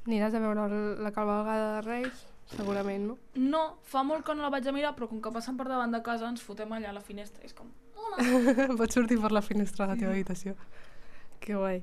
[0.07, 2.26] Aniràs a veure la cavalgada de Reis?
[2.46, 3.16] Segurament, no?
[3.34, 5.90] No, fa molt que no la vaig a mirar, però com que passen per davant
[5.90, 7.42] de casa ens fotem allà a la finestra.
[7.42, 7.72] És com...
[7.96, 8.22] Hola.
[8.78, 10.54] Pots sortir per la finestra de la teva habitació.
[11.42, 11.80] Que guai.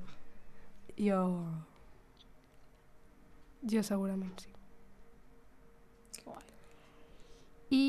[1.00, 1.20] Jo...
[3.64, 4.50] Jo segurament sí.
[6.14, 6.42] Que guai.
[7.72, 7.84] I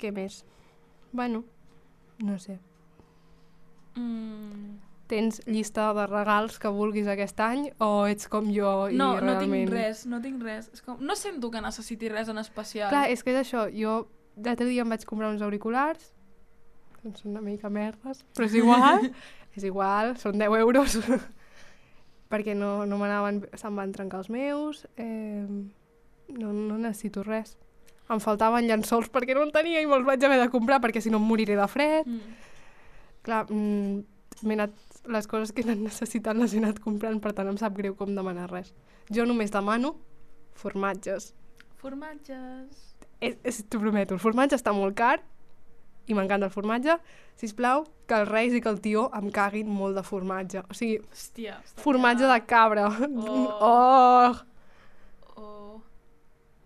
[0.00, 0.42] què més?
[1.12, 1.44] Bueno,
[2.18, 2.58] no sé.
[3.94, 4.80] Mm,
[5.12, 9.20] Tens llista de regals que vulguis aquest any o ets com jo i no, no
[9.20, 9.68] realment...
[9.68, 10.70] tinc res, no tinc res.
[10.72, 10.96] És com...
[11.04, 12.90] No sento que necessiti res en especial.
[12.90, 13.66] Clar, és que és això.
[13.76, 14.00] Jo
[14.36, 16.12] l'altre dia em vaig comprar uns auriculars,
[17.02, 19.08] són una mica merdes, però és igual,
[19.58, 20.96] és igual, són 10 euros,
[22.32, 25.44] perquè no, no m'anaven, se'm van trencar els meus, eh,
[26.32, 27.58] no, no necessito res.
[28.12, 31.12] Em faltaven llençols perquè no en tenia i me'ls vaig haver de comprar perquè si
[31.12, 32.08] no em moriré de fred.
[32.08, 32.38] Mm.
[33.26, 34.00] Clar, mm,
[34.42, 34.74] m'he anat,
[35.12, 37.94] les coses que he anat necessitant les he anat comprant, per tant em sap greu
[37.98, 38.72] com demanar res.
[39.12, 39.94] Jo només demano
[40.58, 41.32] formatges.
[41.82, 42.88] Formatges.
[43.22, 45.20] És, és, T'ho prometo, el formatge està molt car
[46.06, 46.96] i m'encanta el formatge.
[47.38, 50.64] Si plau que els reis i que el tio em caguin molt de formatge.
[50.68, 51.58] O sigui, Hòstia.
[51.82, 52.88] formatge de cabra.
[52.90, 53.48] Oh.
[53.68, 54.40] oh!
[55.36, 55.80] Oh.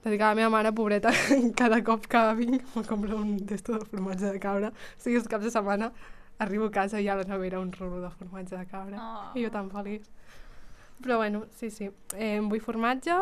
[0.03, 1.13] Tot i que la meva mare, pobreta,
[1.61, 4.73] cada cop que vinc me compra un testo de formatge de cabra.
[4.73, 5.93] O sigui, els caps de setmana
[6.39, 9.01] arribo a casa i a la nevera un rolo de formatge de cabra.
[9.01, 9.33] Oh.
[9.39, 10.09] I jo tan feliç.
[11.03, 11.91] Però bueno, sí, sí.
[12.17, 13.17] Eh, vull formatge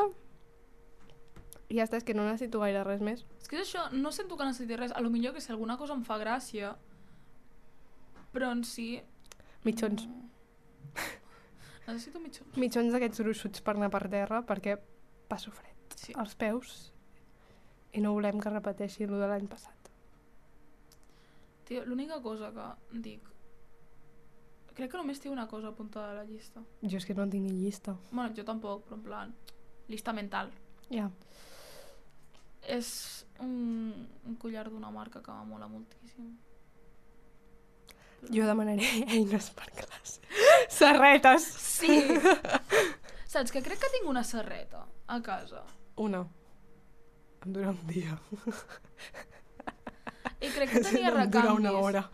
[1.74, 3.24] i ja està, és que no necessito gaire res més.
[3.42, 4.92] És que és això, no sento que necessiti res.
[4.94, 6.74] A lo millor que si alguna cosa em fa gràcia,
[8.34, 9.00] però en si...
[9.66, 10.06] Mitjons.
[10.06, 10.22] No.
[11.88, 12.54] Necessito mitjons.
[12.60, 14.78] Mitjons d'aquests gruixuts per anar per terra perquè
[15.28, 15.72] passo fred
[16.04, 16.12] Sí.
[16.20, 16.70] als peus
[17.96, 19.90] i no volem que repeteixi el de l'any passat.
[21.68, 23.30] Tio, l'única cosa que dic...
[24.74, 26.60] Crec que només tinc una cosa apuntada a la llista.
[26.82, 27.94] Jo és que no en tinc ni llista.
[28.10, 29.34] Bueno, jo tampoc, però en plan...
[29.88, 30.50] Llista mental.
[30.90, 31.06] Ja.
[32.66, 36.30] És un, un collar d'una marca que m'amola moltíssim.
[38.20, 38.86] Però- Jo demanaré
[39.18, 40.20] eines per classe.
[40.72, 41.44] Serretes!
[41.44, 41.98] Sí!
[43.28, 45.64] Saps que crec que tinc una serreta a casa.
[46.00, 46.22] Una.
[47.44, 48.16] Em dura un dia.
[50.40, 51.58] I crec que tenia em dura recanvis.
[51.58, 52.04] una hora.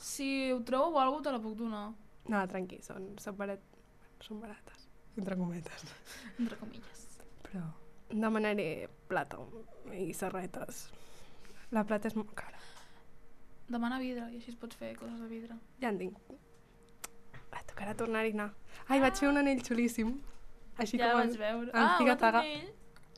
[0.00, 1.84] Si ho trobo o alguna te la puc donar.
[2.30, 3.62] No, tranqui, són, són, barat...
[4.24, 4.88] són barates.
[5.18, 5.86] Entre cometes.
[6.38, 7.06] Entre comilles.
[7.46, 7.62] Però
[8.10, 9.38] demanaré plata
[9.94, 10.88] i serretes.
[11.70, 12.58] La plata és molt cara.
[13.70, 15.56] Demana vidre i així es pots fer coses de vidre.
[15.80, 16.16] Ja en tinc.
[17.52, 18.48] Ah, tocarà tornar-hi a anar.
[18.88, 20.16] Ai, vaig fer un anell xulíssim.
[20.80, 21.20] Així ja com...
[21.22, 21.70] vaig veure.
[21.70, 22.40] en Ah, un taga.
[22.40, 22.72] anell.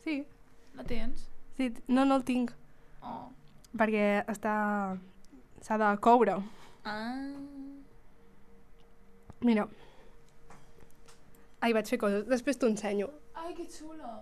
[0.05, 0.27] Sí,
[0.75, 1.29] La tens?
[1.57, 2.53] sí, no, no el tinc.
[3.03, 3.31] Oh.
[3.79, 4.99] Perquè està...
[5.63, 6.37] s'ha de coure.
[6.85, 7.33] Ah.
[9.41, 9.67] Mira.
[11.63, 12.27] Ai, vaig fer coses.
[12.29, 13.09] Després t'ho ensenyo.
[13.35, 14.13] Ai, que xulo.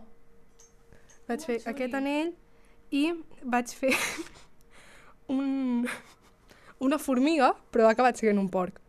[1.30, 1.70] Vaig Molt fer xuli.
[1.74, 2.32] aquest anell
[2.90, 3.04] i
[3.54, 3.92] vaig fer
[5.36, 5.86] un,
[6.82, 8.80] una formiga, però ha acabat sent un porc.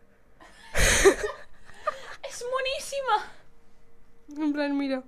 [2.32, 3.18] És moníssima!
[4.42, 5.02] En plan, mira.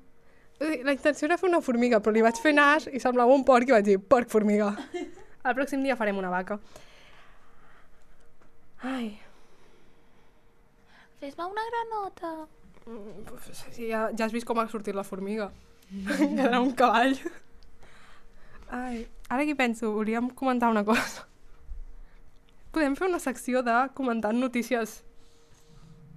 [0.59, 3.43] Eh, La intenció era fer una formiga, però li vaig fer nas i semblava un
[3.47, 4.69] porc i vaig dir, porc formiga.
[5.47, 6.59] El pròxim dia farem una vaca.
[8.83, 9.13] Ai,
[11.23, 12.29] Fes-me una granota.
[13.71, 15.45] Sí, ja, ja has vist com ha sortit la formiga.
[16.17, 17.17] Quedarà un cavall.
[18.73, 21.27] Ai, ara que penso, hauríem comentar una cosa.
[22.73, 25.03] Podem fer una secció de comentant notícies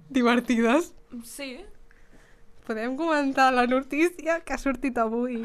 [0.09, 0.93] divertides.
[1.23, 1.59] Sí.
[2.65, 5.43] Podem comentar la notícia que ha sortit avui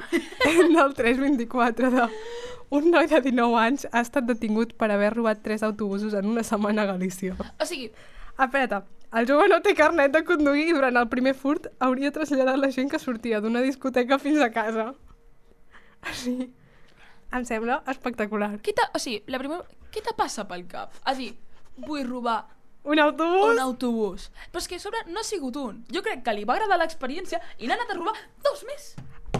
[0.76, 2.08] del 324 de
[2.72, 6.42] un noi de 19 anys ha estat detingut per haver robat tres autobusos en una
[6.42, 7.36] setmana a Galícia.
[7.60, 7.92] O sigui,
[8.36, 12.56] Apreta, el jove no té carnet de conduir i durant el primer furt hauria traslladat
[12.58, 14.92] la gent que sortia d'una discoteca fins a casa.
[16.02, 16.52] Així.
[17.32, 18.58] Em sembla espectacular.
[18.64, 18.88] què t'ha...
[18.94, 19.62] O sigui, la primera...
[19.92, 20.92] Què te passa pel cap?
[21.04, 21.30] A dir,
[21.86, 22.42] vull robar
[22.84, 23.52] Un autobús?
[23.52, 24.26] un autobús.
[24.52, 25.82] Però és que a sobre no ha sigut un.
[25.92, 28.88] Jo crec que li va agradar l'experiència i n'ha anat a robar dos més.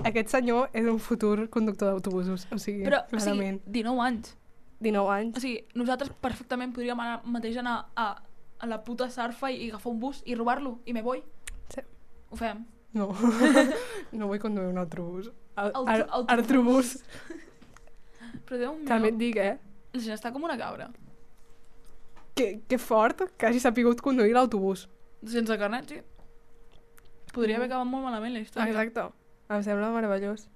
[0.09, 3.61] Aquest senyor és un futur conductor d'autobusos, o sigui, Però, o sigui, clarament.
[3.67, 4.33] 19 anys.
[4.83, 5.41] 19 O anys.
[5.43, 8.09] sigui, nosaltres perfectament podríem anar mateix anar a,
[8.63, 11.23] a la puta Sarfa i, i agafar un bus i robar-lo i me voy.
[11.75, 11.83] Sí.
[12.31, 12.65] Ho fem.
[12.95, 13.09] No,
[14.19, 15.31] no vull conduir un autobús.
[15.57, 16.33] Al, Aut- ar, autobús.
[16.39, 16.93] artrobús.
[18.47, 19.57] Però Déu meu, També et dic, eh?
[19.93, 20.91] la gent està com una cabra.
[22.37, 24.87] Que, que fort que hagi sapigut conduir l'autobús.
[25.29, 26.01] Sense carnet, sí.
[27.33, 28.71] Podria haver acabat molt malament la història.
[28.73, 29.05] Exacte.
[29.53, 30.47] Em sembla meravellós.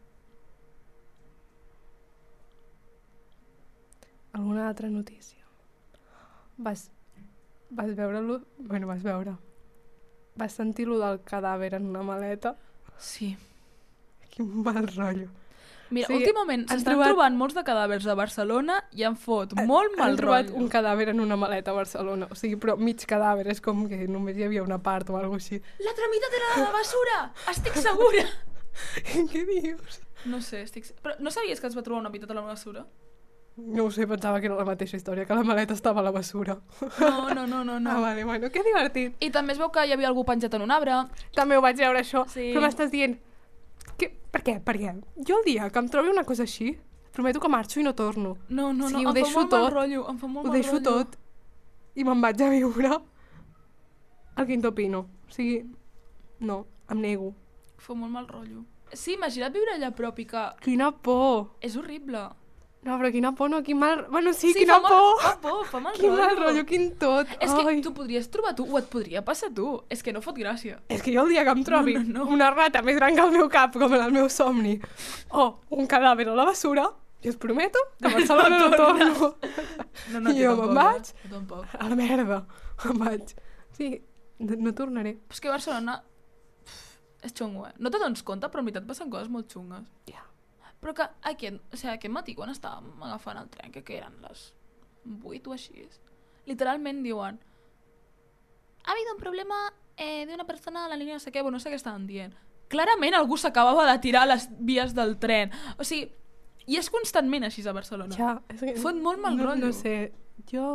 [4.33, 5.39] Alguna altra notícia?
[6.59, 6.91] Vas,
[7.77, 8.41] vas veure-lo?
[8.59, 9.37] Bueno, vas veure.
[10.37, 12.57] Vas sentir lo del cadàver en una maleta?
[12.99, 13.37] Sí.
[14.31, 15.29] Quin mal rotllo.
[15.89, 19.53] Mira, Sí, últimament han s'estan trobat- trobant molts de cadàvers a Barcelona i han fot
[19.68, 20.59] molt mal Han trobat rotllo.
[20.64, 22.27] un cadàver en una maleta a Barcelona.
[22.29, 25.39] O sigui, però mig cadàver, és com que només hi havia una part o alguna
[25.39, 25.61] així.
[25.79, 27.20] L'altra meitat era de la basura!
[27.55, 28.27] Estic segura!
[29.33, 30.01] Què dius?
[30.27, 30.91] No sé, estic...
[31.05, 32.83] Però no sabies que es va trobar una meitat a la basura?
[33.57, 36.11] No ho sé, pensava que era la mateixa història, que la maleta estava a la
[36.13, 36.59] basura.
[37.01, 37.79] No, no, no, no.
[37.81, 37.91] No.
[37.91, 39.15] Ah, vale, bueno, que divertit.
[39.25, 40.99] I també es veu que hi havia algú penjat en un arbre.
[41.35, 42.27] També ho vaig veure, això.
[42.29, 42.51] Sí.
[42.53, 43.17] Però m'estàs dient...
[43.97, 44.59] Que, per què?
[44.61, 44.93] Per què?
[45.25, 46.75] Jo el dia que em trobi una cosa així,
[47.17, 48.37] prometo que marxo i no torno.
[48.51, 49.63] No, no, no, Sí, ho em deixo fa molt tot.
[49.65, 50.05] mal rotllo.
[50.13, 51.05] Em fa molt Ho mal deixo rotllo.
[51.07, 51.17] tot
[51.97, 52.91] i me'n vaig a viure
[54.37, 55.07] al Quinto Pino.
[55.25, 55.63] O sigui,
[56.41, 57.33] no, em nego.
[57.81, 58.67] Fa molt mal rotllo.
[58.93, 60.43] Sí, imagina't viure allà a prop i que...
[60.61, 61.55] Quina por!
[61.65, 62.29] És horrible.
[62.87, 64.05] No, però quina por, no, quin mal...
[64.12, 65.16] Bueno, sí, sí quina fa por!
[65.16, 66.22] Mal, fa por, fa mal Quin rotllo.
[66.26, 67.26] mal rotllo, quin tot!
[67.41, 67.80] És que Ai.
[67.82, 69.72] tu podries trobar tu, o et podria passar tu.
[69.91, 70.78] És que no fot gràcia.
[70.89, 72.30] És que jo el dia que em trobi No, no, no.
[72.37, 74.76] una rata més gran que el meu cap, com en el meu somni,
[75.34, 76.84] o un cadàver a la basura,
[77.24, 79.32] jo us prometo que a Barcelona no, No torno.
[80.12, 81.11] No, no, I jo me'n vaig.
[81.24, 81.30] eh?
[81.32, 81.66] Tampoc.
[81.80, 82.45] A la merda.
[82.87, 83.34] Em vaig.
[83.74, 83.91] Sí,
[84.39, 85.16] no, no tornaré.
[85.26, 85.99] Però és que Barcelona
[87.26, 87.72] és xungo, eh?
[87.82, 89.82] No te dones compte, però en veritat passen coses molt xungues.
[90.12, 90.22] Ja.
[90.87, 94.20] Però que aquest, o sigui, aquest matí, quan estàvem agafant el tren, que, que eren
[94.22, 94.53] les
[95.03, 95.82] 8 o així,
[96.47, 97.41] literalment diuen
[98.87, 99.57] ha habido un problema
[99.97, 102.07] eh, de una persona a la línia no sé què, bueno, no sé què estaven
[102.07, 102.37] dient.
[102.70, 105.51] Clarament algú s'acabava de tirar a les vies del tren.
[105.74, 106.07] O sigui,
[106.70, 108.14] i és constantment així a Barcelona.
[108.14, 108.78] Ja, és que...
[108.78, 109.72] Fot molt mal no, rotllo.
[109.72, 110.12] No sé,
[110.53, 110.66] jo...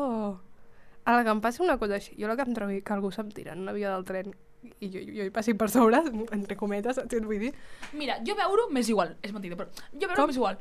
[1.07, 3.16] A la que em passi una cosa així, jo la que em trobi que algú
[3.16, 4.36] se'm tira en una via del tren
[4.80, 5.99] i jo, jo hi passi per sobre,
[6.36, 7.53] entre cometes, saps què et vull dir?
[7.97, 9.16] Mira, jo veure-ho m'és igual.
[9.26, 10.59] És mentida, però jo veure-ho m'és igual.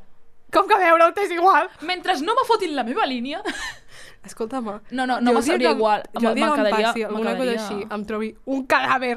[0.51, 1.69] Com que veure-ho t'és igual?
[1.87, 3.41] Mentre no me fotin la meva línia...
[4.25, 6.03] Escolta'm, No, no, no me sabria igual.
[6.19, 9.15] Jo el dia que em passi alguna cosa així, em trobi un cadàver,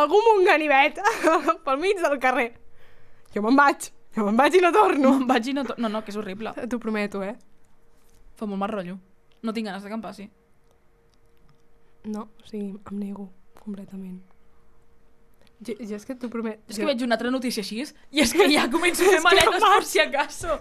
[0.00, 0.98] algú amb un ganivet
[1.66, 2.48] pel mig del carrer.
[3.34, 5.12] Jo me'n vaig, jo me'n vaig i no torno.
[5.12, 5.64] No em vaig i no...
[5.68, 6.54] to- No, no, que és horrible.
[6.66, 7.36] T'ho prometo, eh?
[8.34, 8.96] Fa molt mal rotllo.
[9.42, 10.26] No tinc ganes de que em passi.
[12.10, 13.28] No, o sigui, em nego
[13.62, 14.20] completament.
[15.60, 16.62] Jo, jo és que t'ho prometo.
[16.72, 19.66] És que veig una altra notícia així i és que ja començo a fer maletes
[19.66, 20.56] per si acaso.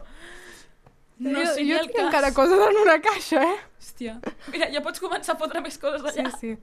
[1.20, 2.06] No jo, sé jo tinc cas.
[2.06, 3.58] encara coses en una caixa, eh?
[3.80, 4.14] Hòstia.
[4.54, 6.54] Mira, ja pots començar a fotre més coses Sí, allà sí.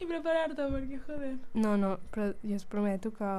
[0.00, 1.32] i preparar-te, perquè joder.
[1.60, 3.32] No, no, però jo us prometo que...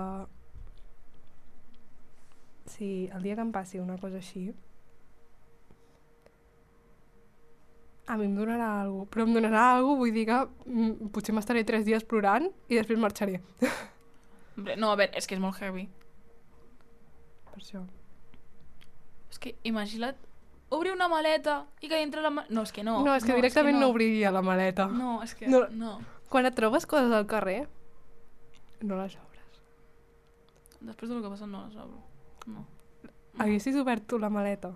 [2.73, 4.51] Si el dia que em passi una cosa així,
[8.07, 11.63] a mi em donarà alguna Però em donarà alguna vull dir que mm, potser m'estaré
[11.63, 13.39] tres dies plorant i després marxaré.
[14.57, 15.87] Hombre, no, a veure, és que és molt heavy.
[17.49, 17.81] Per això.
[19.31, 20.19] És que imagina't
[20.73, 22.43] obrir una maleta i que dintre la ma...
[22.49, 22.99] No, és que no.
[23.05, 23.89] No, és que directament no.
[23.93, 24.87] obriria la maleta.
[24.89, 25.65] No, és que No.
[25.69, 25.97] no.
[25.99, 26.21] no.
[26.29, 27.67] Quan et trobes coses al carrer,
[28.81, 29.59] no les obres.
[30.81, 32.01] Després del que ha passat no les obro.
[32.49, 32.65] No.
[33.37, 34.73] Haguessis obert tu la maleta?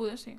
[0.00, 0.32] Poder sí.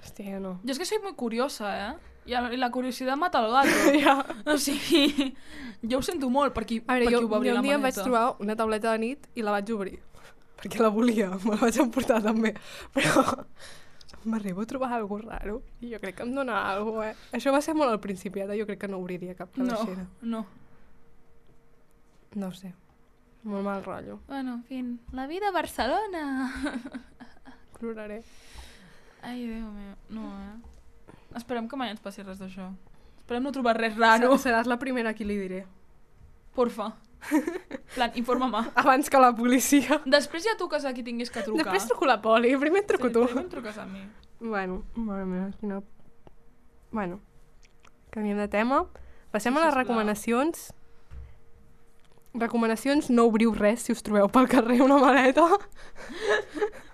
[0.00, 0.56] Hòstia, no.
[0.64, 1.92] Jo és que soy muy curiosa, eh?
[2.24, 3.92] I la, curiositat mata el gato.
[4.00, 4.14] ja.
[4.48, 5.34] O sigui,
[5.84, 7.66] jo ho sento molt per qui, A veure, per jo, ho va obrir jo un
[7.68, 9.98] dia em vaig trobar una tauleta de nit i la vaig obrir.
[10.62, 12.54] Perquè la volia, me la vaig emportar també.
[12.96, 13.24] Però
[14.24, 17.16] m'arribo a trobar alguna raro i jo crec que em dona alguna eh?
[17.36, 20.06] Això va ser molt al principi, ara jo crec que no obriria cap No, calaixera.
[20.22, 20.46] no.
[22.40, 22.48] No.
[22.56, 22.72] sé.
[23.44, 24.16] Molt mal rotllo.
[24.26, 26.24] Bueno, en fin, la vida a Barcelona.
[27.78, 28.22] Ploraré.
[29.24, 31.14] Ai, Déu meu, no, eh?
[31.38, 32.68] Esperem que mai ens passi res d'això.
[33.22, 34.34] Esperem no trobar res raro.
[34.36, 35.62] Se- Seràs la primera a qui li diré.
[36.54, 36.90] Porfa.
[37.94, 38.60] plan, informa-me.
[38.82, 39.96] Abans que la policia.
[40.04, 41.64] Després ja tu que qui tinguis que trucar.
[41.64, 43.24] Després truco la poli, primer et truco sí, tu.
[43.26, 44.04] Primer em truques a mi.
[44.40, 45.80] Bueno, mare meva, quina...
[46.92, 47.18] Bueno,
[48.12, 48.84] canviem de tema.
[49.32, 49.82] Passem Sí, a les sisplau.
[49.82, 50.74] recomanacions.
[52.34, 55.48] Recomanacions, no obriu res si us trobeu pel carrer una maleta.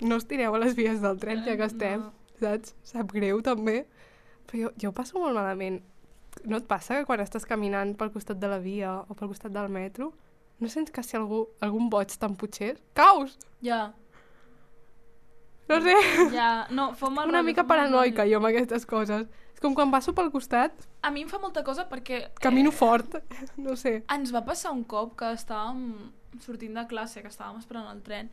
[0.00, 2.12] no us tireu a les vies del tren, ja que estem, No.
[2.40, 2.74] saps?
[2.82, 3.86] Sap greu, també.
[4.46, 5.82] Però jo, jo ho passo molt malament.
[6.44, 9.52] No et passa que quan estàs caminant pel costat de la via o pel costat
[9.52, 10.12] del metro,
[10.60, 12.78] no sents que si algú, algun boig t'emputxés?
[12.94, 13.38] Caus!
[13.62, 13.94] Ja,
[15.68, 15.94] No sé,
[16.32, 16.66] ja.
[16.70, 19.26] No, fa mal una mica paranoica jo amb aquestes coses.
[19.56, 20.72] És com quan passo pel costat,
[21.02, 22.28] A mi em fa molta cosa perquè...
[22.40, 23.16] camino eh, fort,
[23.56, 24.04] no sé.
[24.14, 26.12] Ens va passar un cop que estàvem
[26.44, 28.30] sortint de classe, que estàvem esperant el tren,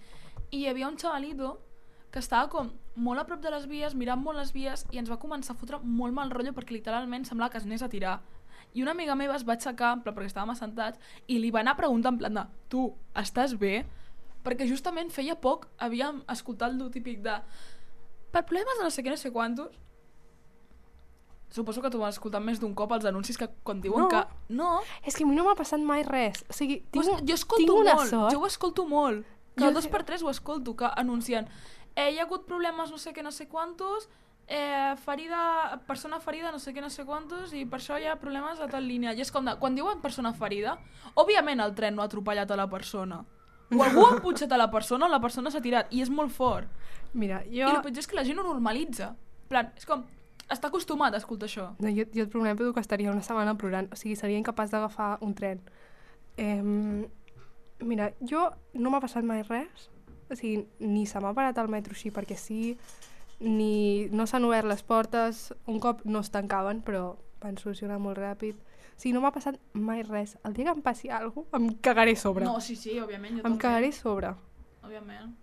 [0.54, 1.56] i hi havia un xavalito
[2.14, 5.10] que estava com molt a prop de les vies, mirant molt les vies, i ens
[5.10, 8.20] va començar a fotre molt mal rotllo perquè literalment semblava que es anés a tirar.
[8.74, 11.62] I una amiga meva es va aixecar, en plan, perquè estàvem assentats, i li va
[11.62, 12.84] anar a preguntar en plan de tu,
[13.18, 13.84] estàs bé?
[14.46, 17.38] Perquè justament feia poc havíem escoltat el típic de
[18.34, 19.74] per problemes de no sé què, no sé quantos.
[21.54, 24.08] Suposo que tu has escoltat més d'un cop els anuncis que quan diuen No.
[24.10, 24.22] que...
[24.58, 24.72] No,
[25.06, 26.42] És que a mi no m'ha passat mai res.
[26.50, 28.34] O sigui, tinc, Pues, jo escolto tinc una molt, sort.
[28.34, 29.26] jo ho escolto molt.
[29.56, 31.48] Cada Jo dos per tres ho escolto, que anuncien
[31.96, 34.10] eh, hi ha hagut problemes no sé què, no sé quantos,
[34.48, 38.18] eh, ferida, persona ferida no sé què, no sé quantos, i per això hi ha
[38.20, 39.14] problemes a tal línia.
[39.14, 40.78] I és com de, quan diuen persona ferida,
[41.16, 43.24] òbviament el tren no ha atropellat a la persona.
[43.74, 46.34] O algú ha putxat a la persona o la persona s'ha tirat, i és molt
[46.34, 46.68] fort.
[47.14, 47.70] Mira, Jo...
[47.70, 49.14] I el pitjor és que la gent ho normalitza.
[49.50, 50.06] Plan, és com,
[50.50, 51.72] està acostumat a escoltar això.
[51.80, 53.92] No, jo, jo et prometo que estaria una setmana plorant.
[53.94, 55.62] O sigui, seria incapaç d'agafar un tren.
[56.38, 57.06] Eh,
[57.84, 59.90] mira, jo no m'ha passat mai res.
[60.32, 62.78] O sigui, ni se m'ha parat al metro així perquè sí,
[63.40, 65.54] ni no s'han obert les portes.
[65.68, 68.56] Un cop no es tancaven, però van solucionar molt ràpid.
[68.56, 70.38] O sigui, no m'ha passat mai res.
[70.46, 72.46] El dia que em passi alguna cosa, em cagaré sobre.
[72.46, 73.62] No, sí, sí, òbviament, jo em també.
[73.62, 74.34] cagaré sobre.
[74.84, 75.34] Òbviament.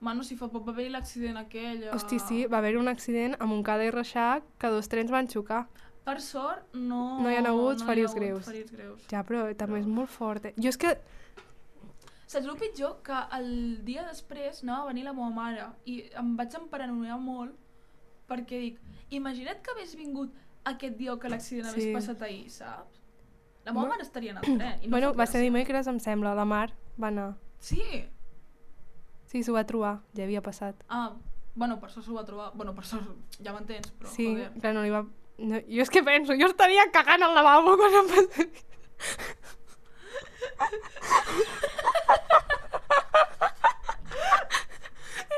[0.00, 1.88] Mano, si fa poc va haver-hi l'accident aquell...
[1.88, 5.26] a- Hosti, sí, va haver un accident a Montcada i Reixac que dos trens van
[5.26, 5.64] xocar.
[6.06, 7.18] Per sort, no...
[7.20, 8.44] No hi ha hagut no ferits greus.
[8.46, 9.02] ferits greus.
[9.10, 10.54] Ja, però també és molt fort, eh?
[10.56, 10.94] Jo és que...
[12.28, 12.98] Saps el pitjor?
[13.06, 13.48] Que el
[13.86, 17.54] dia després anava a venir la meva mare i em vaig emparanoiar molt
[18.28, 18.80] perquè dic,
[19.16, 20.34] imagina't que hagués vingut
[20.68, 21.94] aquest dia o que l'accident hagués Sí.
[21.94, 23.00] passat ahir, saps?
[23.64, 24.82] La meva Bueno- mare estaria en el tren.
[24.82, 27.36] I no bueno, va ser dimecres, em sembla, la Mar va anar.
[27.58, 27.80] Sí?
[29.26, 30.76] Sí, s'ho va trobar, ja havia passat.
[30.88, 31.14] Ah,
[31.54, 32.52] bueno, per això s'ho va trobar.
[32.54, 33.00] Bueno, per això
[33.42, 34.52] ja m'entens, però sí, joder.
[34.60, 35.06] clar, no li va...
[35.38, 38.08] No, jo és que penso, jo estaria cagant al lavabo quan em.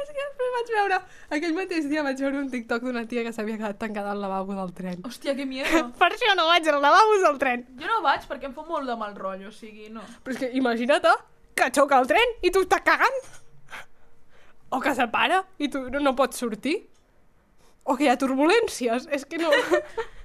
[0.01, 1.01] És que després vaig veure...
[1.31, 4.57] Aquell mateix dia vaig veure un TikTok d'una tia que s'havia quedat tancada al lavabo
[4.57, 5.03] del tren.
[5.07, 5.85] Hòstia, que miedo.
[6.01, 7.67] Per això no vaig als lavabos del tren.
[7.81, 10.03] Jo no vaig perquè em fa molt de mal rotllo, o sigui, no.
[10.25, 11.19] Però és que imagina't eh,
[11.61, 13.21] que xoca el tren i tu estàs cagant.
[14.71, 16.77] O que se para i tu no, no pots sortir.
[17.85, 19.07] O que hi ha turbulències.
[19.11, 19.51] És que no...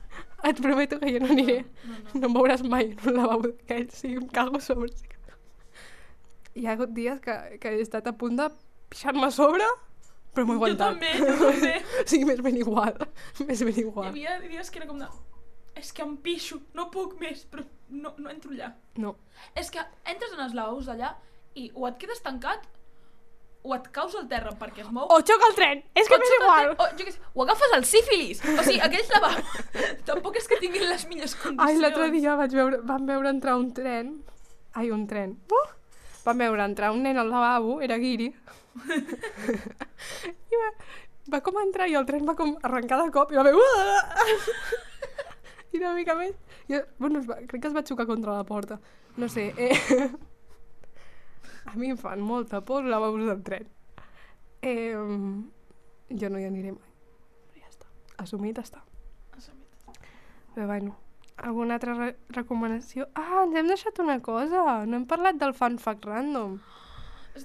[0.45, 1.59] Et prometo que jo no aniré.
[1.85, 2.19] No, no.
[2.21, 3.95] No em veuràs mai en un lavabo d'aquells.
[4.03, 4.91] Sí, em cago sobre.
[6.55, 8.45] Hi ha hagut dies que, que he estat a punt de
[8.93, 9.65] pixar-me a sobre,
[10.35, 10.93] però m'ho he Jo aguantat.
[10.93, 11.73] també, jo també.
[12.11, 12.95] sí, més ben igual.
[13.47, 14.07] Més ben Hi igual.
[14.13, 15.09] havia dies que era com de...
[15.75, 18.69] És que em pixo, no puc més, però no, no entro allà.
[19.03, 19.17] No.
[19.59, 21.09] És que entres en els lavabos d'allà
[21.59, 22.63] i o et quedes tancat
[23.65, 25.79] o et caus al terra perquè es mou O xoca el tren!
[25.97, 26.69] És que m'és igual!
[26.69, 28.39] tren, O, jo què sé, o agafes el sífilis.
[28.45, 29.43] O sigui, aquells lavabos
[30.16, 31.68] tampoc és que tinguin les millors condicions.
[31.68, 34.13] Ai, l'altre dia vaig veure, vam veure entrar un tren.
[34.76, 35.38] Ai, un tren.
[35.51, 35.66] Uh!
[36.26, 38.32] Vam veure entrar un nen al lavabo, era guiri.
[40.55, 40.70] I va,
[41.36, 43.53] va com entrar i el tren va com arrencar de cop i va fer...
[43.55, 44.86] Uh!
[45.76, 46.34] I una mica més...
[46.72, 48.80] I, bueno, va, crec que es va xocar contra la porta.
[49.18, 49.51] No sé.
[49.57, 49.76] Eh...
[51.70, 53.70] A mi em fan molta por els lavabos del tren.
[54.61, 54.95] Eh...
[56.09, 56.91] Jo no hi aniré mai.
[57.59, 57.89] Ja està.
[58.24, 58.84] Assumit està.
[60.56, 60.95] Però bueno,
[61.38, 63.10] alguna altra re recomanació?
[63.20, 64.62] Ah, ens hem deixat una cosa.
[64.88, 66.58] No hem parlat del fun fact random.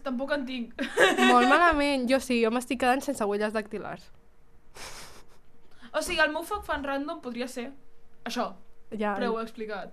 [0.05, 0.75] Tampoc en tinc.
[1.33, 2.07] Molt malament.
[2.11, 4.05] Jo sí, jo m'estic quedant sense huelles dactilars.
[5.91, 7.73] O sigui, el meu fuck fan random podria ser
[8.29, 8.53] això,
[8.95, 9.91] Ja, però ho he explicat.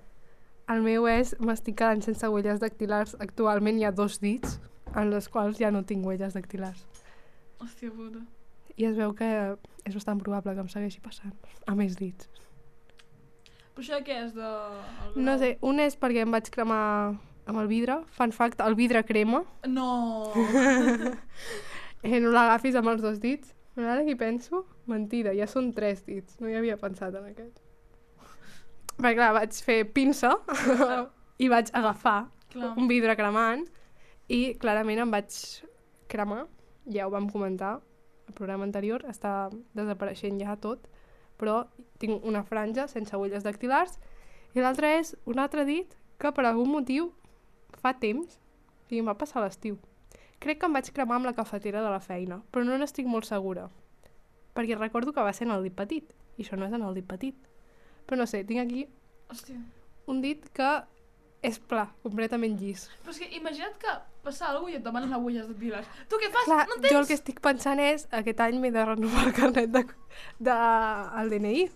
[0.70, 3.16] el meu és, m'estic quedant sense huelles dactilars.
[3.24, 4.60] Actualment hi ha dos dits
[4.94, 6.86] en les quals ja no tinc huelles dactilars.
[7.60, 8.22] Hòstia puta.
[8.78, 9.26] i es veu que
[9.90, 11.34] és bastant probable que em segueixi passant
[11.66, 12.30] a més dits.
[13.78, 14.52] Però això què és de...
[15.22, 17.14] No sé, un és perquè em vaig cremar
[17.46, 18.00] amb el vidre.
[18.18, 19.44] Fun fact, el vidre crema.
[19.70, 19.92] No!
[22.06, 23.56] Eh, no l'agafis amb els dos dits.
[23.76, 26.38] Però ara que hi penso, mentida, ja són tres dits.
[26.40, 27.58] No hi havia pensat en aquest.
[28.94, 30.36] Perquè clar, vaig fer pinça
[31.44, 32.20] i vaig agafar
[32.54, 32.72] Clar.
[32.78, 33.66] un vidre cremant
[34.30, 35.42] i clarament em vaig
[36.10, 36.46] cremar.
[36.94, 40.86] Ja ho vam comentar al programa anterior, està desapareixent ja tot,
[41.38, 41.66] però
[42.02, 43.98] tinc una franja sense agulles dactilars
[44.56, 47.12] i l'altre és un altre dit que per algun motiu
[47.82, 48.40] fa temps,
[48.88, 49.78] sigui, em va passar l'estiu.
[50.42, 53.26] Crec que em vaig cremar amb la cafetera de la feina, però no n'estic molt
[53.26, 53.68] segura.
[54.58, 56.98] Perquè recordo que va ser en el dit petit, i això no és en el
[56.98, 57.36] dit petit.
[58.08, 58.88] Però no sé, tinc aquí
[59.30, 59.58] Hòstia.
[60.08, 60.70] un dit que
[61.46, 62.88] és pla, completament llis.
[63.04, 63.94] Però és que imagina't que
[64.28, 65.88] passa alguna cosa i et demanen agulles de piles.
[66.12, 66.46] Tu què fas?
[66.50, 66.94] Clar, no en tens?
[66.94, 69.86] jo el que estic pensant és, aquest any m'he de renovar el carnet de,
[70.40, 70.58] de,
[71.24, 71.68] el DNI.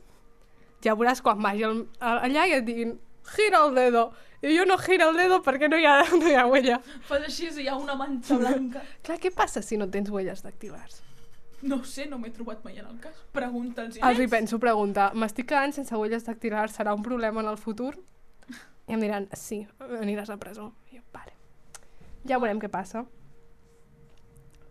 [0.84, 2.96] Ja veuràs quan vagi a- allà i et diguin
[3.36, 4.12] gira el dedo.
[4.42, 6.80] I jo no gira el dedo perquè no hi ha, no hi ha huella.
[7.06, 8.82] Fas així i hi ha una manxa blanca.
[9.06, 11.04] Clar, què passa si no tens huelles dactilars?
[11.62, 13.14] No sé, no m'he trobat mai en el cas.
[13.38, 14.00] Pregunta'ls.
[14.02, 17.92] Els hi penso preguntar, m'estic quedant sense huelles dactilars, serà un problema en el futur?
[18.90, 19.60] I em diran, sí,
[20.02, 20.72] aniràs a presó.
[20.90, 21.38] I jo, vale.
[22.30, 23.06] Ja veurem què passa.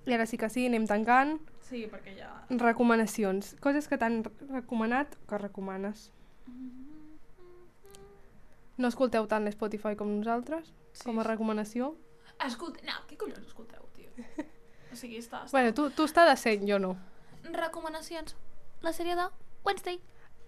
[0.07, 1.36] I ara sí que sí, anem tancant.
[1.66, 2.30] Sí, perquè ja...
[2.51, 3.55] Recomanacions.
[3.62, 6.09] Coses que t'han recomanat que recomanes.
[8.80, 11.05] No escolteu tant l'Spotify com nosaltres, Sí.
[11.05, 11.92] com a recomanació.
[12.46, 12.80] Escolta...
[12.88, 14.09] No, què collons escolteu, tio?
[14.90, 15.44] O sigui, està...
[15.44, 15.53] està...
[15.53, 16.94] Bueno, tu, tu està decent, jo no.
[17.53, 18.34] Recomanacions.
[18.82, 19.26] La sèrie de
[19.68, 20.01] Wednesday.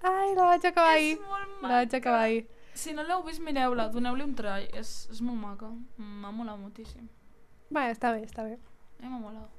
[0.03, 1.19] Ai, la vaig acabar ahir.
[1.63, 2.47] La vaig acabar ahir.
[2.75, 4.69] Si no l'heu vist, mireu-la, doneu-li un try.
[4.79, 5.69] És, és molt maca.
[5.99, 7.09] M'ha molat moltíssim.
[7.73, 8.59] Bé, està bé, està bé.
[9.01, 9.51] A mi m'ha molat.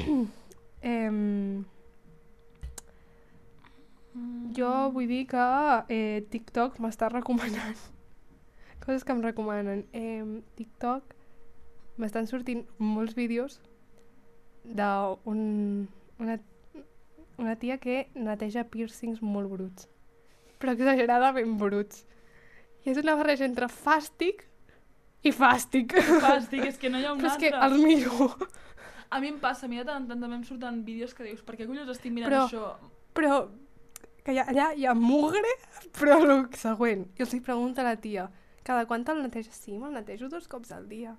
[0.82, 1.10] Eh,
[4.14, 4.52] Mm.
[4.56, 5.42] jo vull dir que
[5.88, 7.76] eh, TikTok m'està recomanant
[8.82, 9.84] coses que em recomanen.
[9.92, 10.24] Eh,
[10.58, 11.14] TikTok
[12.00, 13.60] m'estan sortint molts vídeos
[14.64, 15.86] d'un
[16.18, 16.38] una,
[17.38, 19.86] una tia que neteja piercings molt bruts.
[20.60, 22.04] Però exageradament bruts.
[22.84, 24.44] I és una barreja entre fàstic
[25.24, 25.94] i fàstic.
[26.22, 27.66] Fàstic, és que no hi ha un Però és que altre.
[27.68, 28.36] el millor.
[29.10, 31.24] A mi em passa, a mi de tant en tant també em surten vídeos que
[31.26, 32.92] dius, per què collons estic mirant Però- això?
[33.16, 33.40] Però
[34.22, 35.50] que hi ha, allà hi ha mugre,
[35.98, 37.08] però el següent.
[37.18, 38.28] I els hi pregunta la tia,
[38.62, 39.56] cada quant te'l neteges?
[39.64, 41.16] Sí, me'l netejo dos cops al dia.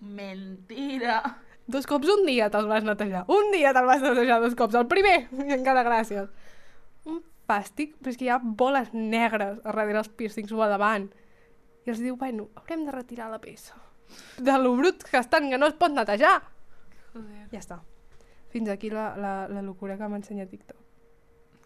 [0.00, 1.22] Mentira!
[1.70, 3.24] Dos cops un dia te'l vas netejar.
[3.30, 4.74] Un dia te'l vas netejar dos cops.
[4.74, 6.28] El primer, i encara gràcies.
[7.50, 11.08] Fàstic, però és que hi ha boles negres a darrere els piercings o a davant.
[11.86, 13.74] I els diu, bueno, haurem de retirar la peça.
[14.38, 16.36] De lo brut que estan, que no es pot netejar.
[17.14, 17.80] Joder, Ja està.
[18.50, 20.78] Fins aquí la, la, la locura que m'ensenya TikTok.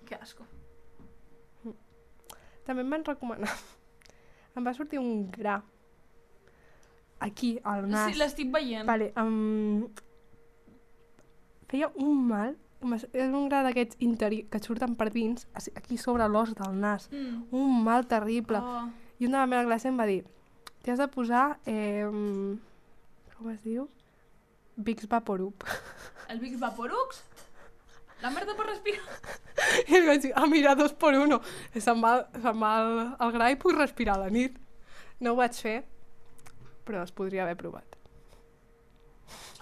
[0.05, 0.45] que asco.
[2.65, 3.53] També em van recomanar.
[4.57, 5.59] Em va sortir un gra.
[7.25, 8.13] Aquí, al nas.
[8.13, 8.85] Sí, l'estic veient.
[8.87, 9.89] Vale, um,
[11.69, 12.55] feia un mal.
[12.85, 17.11] M'es- És un gra d'aquests interi que surten per dins, aquí sobre l'os del nas.
[17.11, 17.49] Mm.
[17.53, 18.59] Un mal terrible.
[18.59, 18.89] Oh.
[19.19, 20.23] I una de la meva classe em va dir
[20.85, 21.59] t'hi has de posar...
[21.65, 22.05] Eh,
[23.39, 23.87] com es diu?
[24.77, 25.65] Vicks Vaporub.
[26.31, 27.23] El Vicks Vaporux?
[28.23, 29.03] La merda per respirar?
[29.89, 31.41] I li vaig dir, ah, mira, dos per uno.
[31.75, 34.57] Se'm va, se'm va el, el gra i puc respirar a la nit.
[35.25, 35.79] No ho vaig fer,
[36.85, 37.97] però es podria haver provat.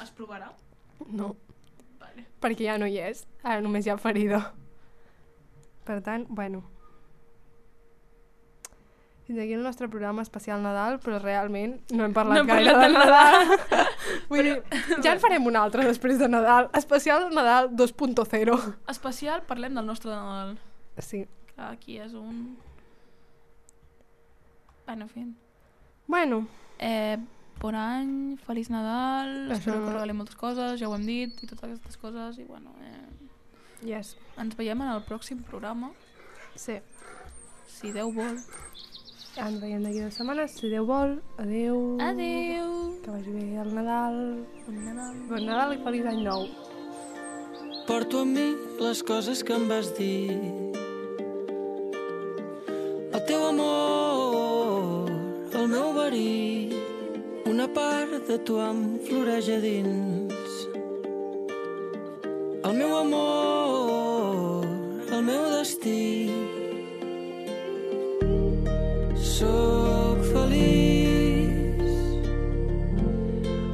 [0.03, 0.51] Es provarà?
[1.11, 1.33] No.
[2.43, 3.25] Perquè ja no hi és.
[3.43, 4.43] Ara només hi ha ferida.
[5.87, 6.63] Per tant, bueno.
[9.26, 12.72] Fins aquí el nostre programa especial Nadal, però realment no hem parlat No hem gaire
[12.75, 13.87] parlat de de Nadal.
[14.30, 14.57] Vull dir,
[15.05, 16.68] ja en farem un altre després de Nadal.
[16.79, 18.59] Especial Nadal 2.0.
[18.91, 20.57] Especial, parlem del nostre Nadal.
[20.99, 21.22] Sí.
[21.57, 22.59] Aquí és un...
[24.87, 25.29] Bueno, en fi.
[26.11, 26.43] Bueno,
[26.84, 27.17] Eh,
[27.63, 31.47] bon any, feliç Nadal, Això- espero que regalem moltes coses, ja ho hem dit, i
[31.47, 34.17] totes aquestes coses, i bueno, eh, yes.
[34.37, 35.93] ens veiem en el pròxim programa,
[36.57, 36.80] Sí.
[37.68, 38.37] si Déu vol.
[39.37, 41.22] Ens veiem d'aquí dues setmanes, si Déu vol.
[41.39, 41.97] Adeu.
[42.01, 43.01] Adeu!
[43.03, 44.18] Que vagi bé el Nadal.
[44.67, 45.14] Bon Nadal!
[45.30, 46.47] Bon Nadal i feliç any nou.
[47.87, 50.37] Porto amb mi les coses que em vas dir.
[53.13, 55.11] El teu amor,
[55.55, 56.71] el meu verí,
[57.47, 60.53] una part de tu em floreix a dins.
[62.63, 64.69] El meu amor,
[65.11, 66.31] el meu destí.
[69.33, 71.99] Soc feliç,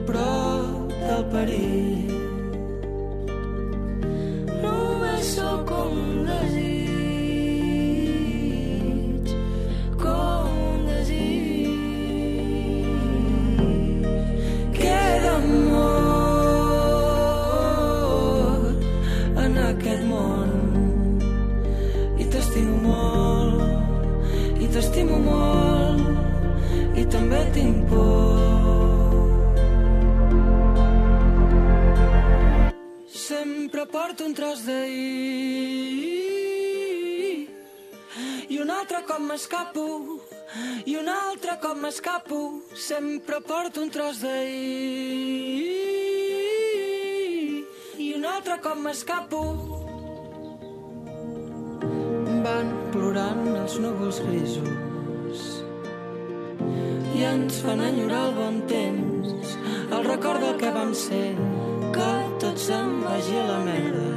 [0.08, 1.87] prop del perill.
[27.58, 29.26] tinc por.
[33.08, 35.98] Sempre porto un tros d'ahir
[38.48, 39.86] i un altre cop m'escapo
[40.86, 42.40] i un altre cop m'escapo
[42.88, 45.66] sempre porto un tros d'ahir
[48.06, 49.42] i un altre cop m'escapo
[52.44, 54.87] van plorant els núvols grisos
[57.18, 59.54] i ens fan enyorar el bon temps,
[59.96, 61.32] el record del que vam ser,
[61.94, 64.10] que tot se'n vagi a la merda.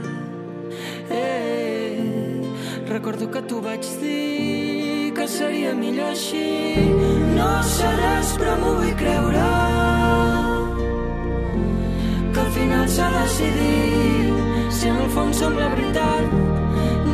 [1.10, 2.44] Eh,
[2.90, 6.45] recordo que tu vaig dir que seria millor així.
[7.40, 9.49] No sé res, però m'ho vull creure.
[12.34, 16.38] Que al final s'ha decidit si en el fons som la veritat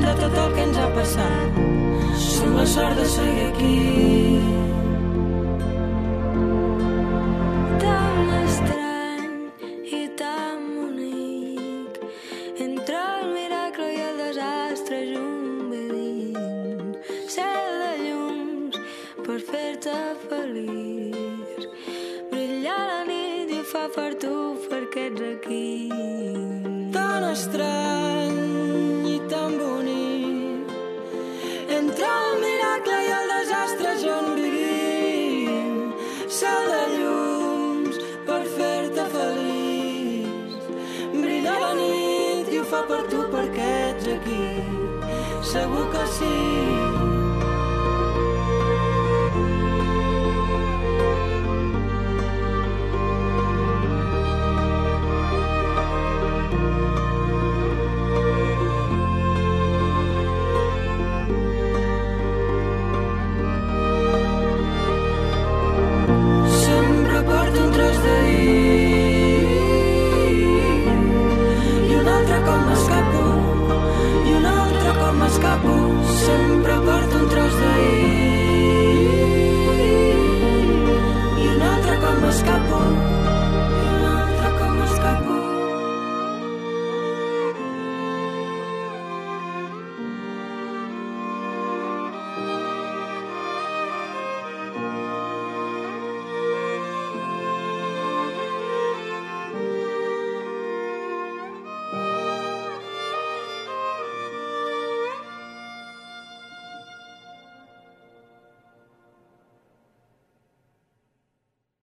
[0.04, 1.62] de tot el que ens ha passat.
[2.28, 4.77] Som la sort de seguir aquí.
[23.96, 25.90] Per tu perquè ets aquí.
[26.94, 30.74] Tan estrany i tan bonic.
[31.78, 35.94] Entre el miracle i el desastre jo en vivim.
[36.40, 40.60] Cel de llums per fer-te feliç.
[41.14, 44.44] Brilla la nit i ho fa per tu perquè ets aquí.
[45.54, 46.87] Segur que sí